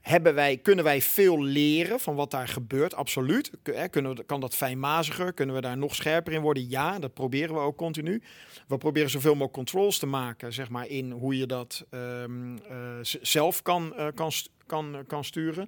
[0.02, 2.94] hebben wij, kunnen wij veel leren van wat daar gebeurt?
[2.94, 3.50] Absoluut.
[3.90, 5.32] Kunnen we, kan dat fijnmaziger?
[5.32, 6.68] Kunnen we daar nog scherper in worden?
[6.68, 8.22] Ja, dat proberen we ook continu.
[8.66, 12.58] We proberen zoveel mogelijk controls te maken, zeg maar, in hoe je dat um, uh,
[13.02, 14.30] zelf kan, uh, kan,
[14.66, 15.66] kan, kan sturen.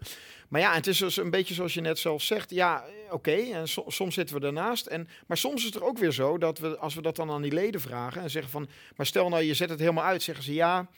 [0.48, 2.50] Maar ja, het is dus een beetje zoals je net zelf zegt.
[2.50, 4.86] Ja, oké, okay, en so, soms zitten we ernaast.
[4.86, 7.30] En, maar soms is het er ook weer zo dat we, als we dat dan
[7.30, 10.22] aan die leden vragen en zeggen van, maar stel nou, je zet het helemaal uit,
[10.22, 10.88] zeggen ze ja.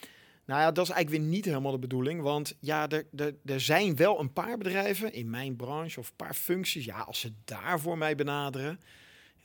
[0.46, 2.22] Nou ja, dat is eigenlijk weer niet helemaal de bedoeling.
[2.22, 6.16] Want ja, er, er, er zijn wel een paar bedrijven in mijn branche of een
[6.16, 6.84] paar functies.
[6.84, 8.80] Ja, als ze daarvoor mij benaderen,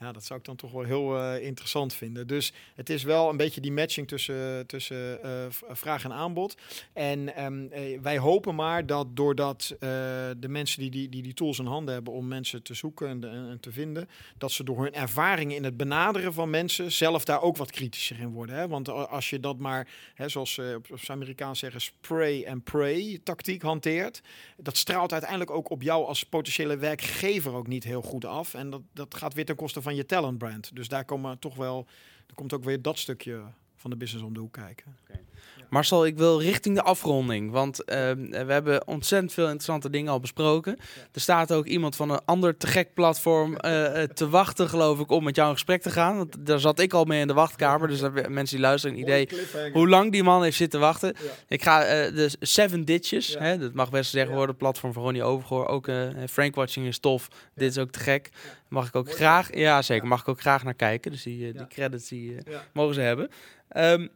[0.02, 2.26] ja, dat zou ik dan toch wel heel uh, interessant vinden.
[2.26, 5.30] Dus het is wel een beetje die matching tussen, tussen uh,
[5.70, 6.56] vraag en aanbod.
[6.92, 11.66] En uh, wij hopen maar dat doordat de mensen die die, die die tools in
[11.66, 15.56] handen hebben om mensen te zoeken en, en, te vinden, dat ze door hun ervaringen
[15.56, 18.56] in het benaderen van mensen zelf daar ook wat kritischer in worden.
[18.56, 18.68] Hè?
[18.68, 23.62] Want als je dat maar, hè, zoals op, op Amerikaans zeggen, spray and pray tactiek
[23.62, 24.20] hanteert,
[24.56, 28.54] dat straalt uiteindelijk ook op jou als potentiële werkgever ook niet heel goed af.
[28.54, 30.76] En dat, dat gaat weer ten koste van je talentbrand.
[30.76, 31.86] Dus daar komen toch wel,
[32.26, 33.42] er komt ook weer dat stukje
[33.76, 34.96] van de business om de hoek kijken.
[35.02, 35.20] Okay.
[35.72, 37.86] Marcel, ik wil richting de afronding, want uh,
[38.26, 40.76] we hebben ontzettend veel interessante dingen al besproken.
[41.12, 43.58] Er staat ook iemand van een ander te gek platform uh,
[44.20, 46.16] te wachten, geloof ik, om met jou in gesprek te gaan.
[46.16, 49.28] Want daar zat ik al mee in de wachtkamer, dus mensen die luisteren een idee
[49.72, 51.14] hoe lang die man heeft zitten wachten.
[51.22, 51.30] Ja.
[51.48, 55.22] Ik ga uh, de Seven Ditches, hè, dat mag best zeggen worden, platform van Ronnie
[55.22, 55.66] Overgoor.
[55.66, 55.90] Ook
[56.30, 58.30] Frank Watching is tof, dit is ook te gek.
[58.68, 61.10] Mag ik ook Mooi graag, ja zeker, mag ik ook graag naar kijken.
[61.10, 62.36] Dus die, die credits die
[62.72, 63.30] mogen ze hebben.
[63.76, 64.10] Um,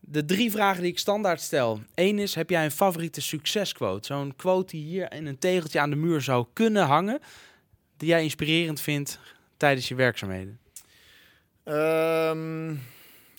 [0.00, 1.80] de drie vragen die ik standaard stel.
[1.94, 4.06] Eén is, heb jij een favoriete succesquote?
[4.06, 7.20] Zo'n quote die hier in een tegeltje aan de muur zou kunnen hangen,
[7.96, 9.18] die jij inspirerend vindt
[9.56, 10.60] tijdens je werkzaamheden?
[11.64, 12.82] Um,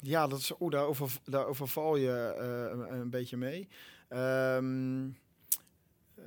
[0.02, 1.12] ja, dat is, daar, over,
[1.48, 2.36] overval je
[2.90, 3.68] uh, een, beetje mee.
[4.10, 5.06] Um,
[6.18, 6.26] uh,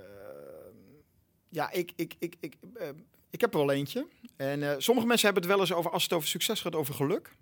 [1.48, 2.88] ja, ik, ik, ik, ik, uh,
[3.30, 4.06] ik heb er wel eentje.
[4.36, 7.36] En sommige mensen hebben het wel eens over, als het over succes gaat, over geluk.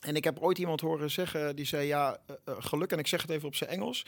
[0.00, 3.22] En ik heb ooit iemand horen zeggen, die zei ja, uh, geluk, en ik zeg
[3.22, 4.06] het even op zijn Engels,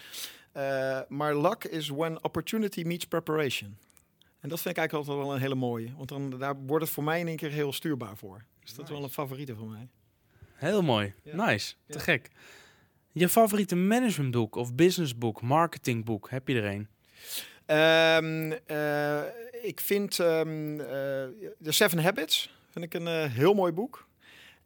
[0.56, 3.76] uh, maar luck is when opportunity meets preparation.
[4.40, 6.94] En dat vind ik eigenlijk altijd wel een hele mooie, want dan daar wordt het
[6.94, 8.44] voor mij in één keer heel stuurbaar voor.
[8.60, 9.88] Dus dat is wel een favoriete van mij.
[10.54, 11.46] Heel mooi, ja.
[11.46, 12.04] nice, te ja.
[12.04, 12.30] gek.
[13.12, 16.88] Je favoriete managementboek of businessboek, marketingboek, heb je er een?
[17.66, 19.22] Um, uh,
[19.62, 20.76] ik vind um,
[21.62, 24.10] The Seven Habits, vind ik een heel mooi boek.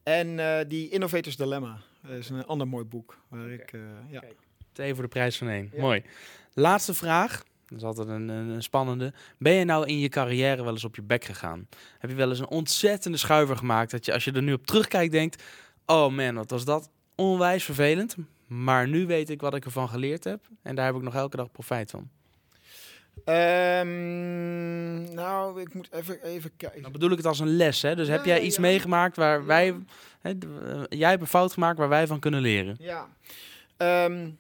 [0.09, 1.79] En uh, die Innovators Dilemma
[2.09, 3.19] dat is een ander mooi boek.
[3.29, 3.55] Waar okay.
[3.55, 3.81] ik, uh,
[4.11, 4.23] ja.
[4.73, 5.71] Twee voor de prijs van één.
[5.73, 5.81] Ja.
[5.81, 6.03] Mooi.
[6.53, 7.45] Laatste vraag.
[7.67, 9.13] Dat is altijd een, een, spannende.
[9.39, 11.69] Ben je nou in je carrière wel eens op je bek gegaan?
[11.99, 14.67] Heb je wel eens een ontzettende schuiver gemaakt dat je als je er nu op
[14.67, 15.43] terugkijkt denkt...
[15.87, 18.17] Oh man, wat was dat onwijs vervelend.
[18.47, 20.49] Maar nu weet ik wat ik ervan geleerd heb.
[20.63, 22.11] En daar heb ik nog elke dag profijt van.
[23.25, 26.83] Um, nou, ik moet even, even kijken.
[26.83, 27.97] Dan bedoel ik het als een les, hè?
[27.97, 28.61] Dus heb jij iets ja.
[28.61, 29.75] meegemaakt waar wij...
[30.21, 30.33] Hè,
[30.89, 32.77] jij hebt een fout gemaakt waar wij van kunnen leren.
[32.79, 33.09] Ja.
[34.05, 34.39] Um,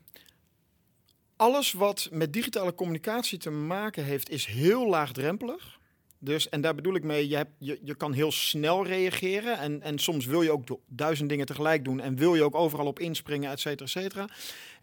[1.36, 5.78] alles wat met digitale communicatie te maken heeft, is heel laagdrempelig.
[6.18, 9.58] Dus, en daar bedoel ik mee, je, hebt, je, je kan heel snel reageren.
[9.58, 12.00] En, en soms wil je ook duizend dingen tegelijk doen.
[12.00, 14.28] En wil je ook overal op inspringen, et cetera, et cetera.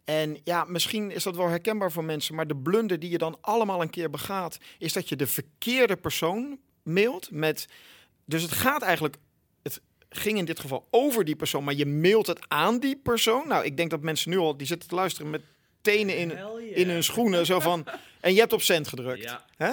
[0.03, 3.37] En ja, misschien is dat wel herkenbaar voor mensen, maar de blunder die je dan
[3.41, 7.67] allemaal een keer begaat, is dat je de verkeerde persoon mailt met.
[8.25, 9.17] Dus het gaat eigenlijk.
[9.61, 13.47] Het ging in dit geval over die persoon, maar je mailt het aan die persoon.
[13.47, 15.41] Nou, ik denk dat mensen nu al, die zitten te luisteren met
[15.83, 16.31] tenen in,
[16.75, 17.45] in hun schoenen.
[17.45, 17.85] Zo van,
[18.21, 19.23] en je hebt op cent gedrukt.
[19.23, 19.45] Ja.
[19.57, 19.71] Hè?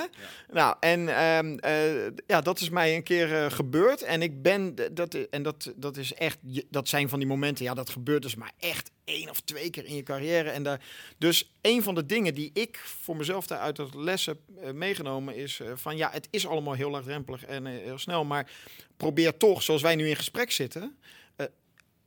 [0.53, 4.03] Nou, en ehm, eh, ja, dat is mij een keer eh, gebeurd.
[4.03, 6.39] En ik ben, dat, en dat, dat is echt,
[6.71, 9.85] dat zijn van die momenten, ja, dat gebeurt dus maar echt één of twee keer
[9.85, 10.51] in je carrière.
[10.51, 10.81] En daar,
[11.19, 15.37] dus een van de dingen die ik voor mezelf daaruit het les heb eh, meegenomen
[15.37, 18.51] is van, ja, het is allemaal heel laagdrempelig en heel snel, maar
[18.97, 20.99] probeer toch, zoals wij nu in gesprek zitten,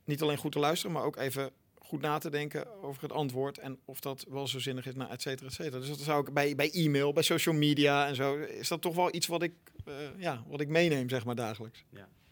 [0.04, 1.50] niet alleen goed te luisteren, maar ook even
[1.86, 5.10] goed na te denken over het antwoord en of dat wel zo zinnig is, nou,
[5.10, 5.78] et cetera, et cetera.
[5.78, 8.94] Dus dat zou ik bij, bij e-mail, bij social media en zo, is dat toch
[8.94, 9.52] wel iets wat ik,
[9.84, 11.84] eh, ja, wat ik meeneem, zeg maar, dagelijks.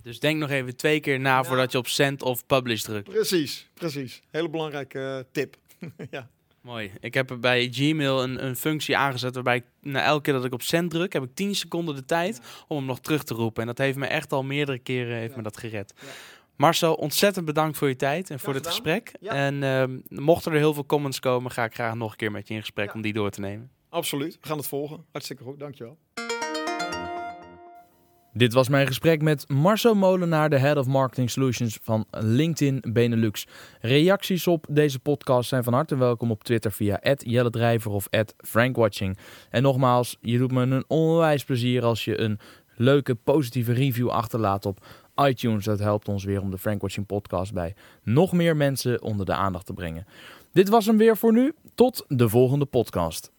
[0.03, 1.45] Dus denk nog even twee keer na Ja.
[1.45, 3.09] voordat je op send of publish drukt.
[3.09, 4.23] Precies, precies.
[4.31, 5.57] Hele belangrijke eh, tip.
[6.11, 6.29] ja.
[6.61, 6.91] Mooi.
[7.01, 10.45] Ik heb er bij Gmail een, een functie aangezet waarbij ik na elke keer dat
[10.45, 13.35] ik op send druk, heb ik 10 seconden de tijd om hem nog terug te
[13.35, 13.61] roepen.
[13.63, 15.37] En dat heeft me echt al meerdere keren heeft Ja.
[15.37, 15.95] me dat gered.
[16.63, 18.73] Marcel, ontzettend bedankt voor je tijd en voor dit gedaan.
[18.73, 19.13] gesprek.
[19.21, 19.33] Ja.
[19.33, 22.49] En ehm, mochten er heel veel comments komen, ga ik graag nog een keer met
[22.49, 22.93] je in gesprek Ja.
[22.95, 23.71] om die door te nemen.
[23.89, 24.39] Absoluut.
[24.41, 25.05] We gaan het volgen.
[25.13, 25.59] Hartstikke goed.
[25.59, 25.99] Dankjewel.
[28.33, 33.47] Dit was mijn gesprek met Marcel Molenaar, de Head of Marketing Solutions van LinkedIn Benelux.
[33.81, 39.19] Reacties op deze podcast zijn van harte welkom op Twitter via @jelle of @frankwatching.
[39.51, 42.39] En nogmaals, je doet me een onwijs plezier als je een
[42.77, 44.87] leuke positieve review achterlaat op
[45.29, 45.65] iTunes.
[45.65, 49.67] Dat helpt ons weer om de Frankwatching podcast bij nog meer mensen onder de aandacht
[49.67, 50.07] te brengen.
[50.53, 51.55] Dit was hem weer voor nu.
[51.75, 53.32] Tot de volgende podcast.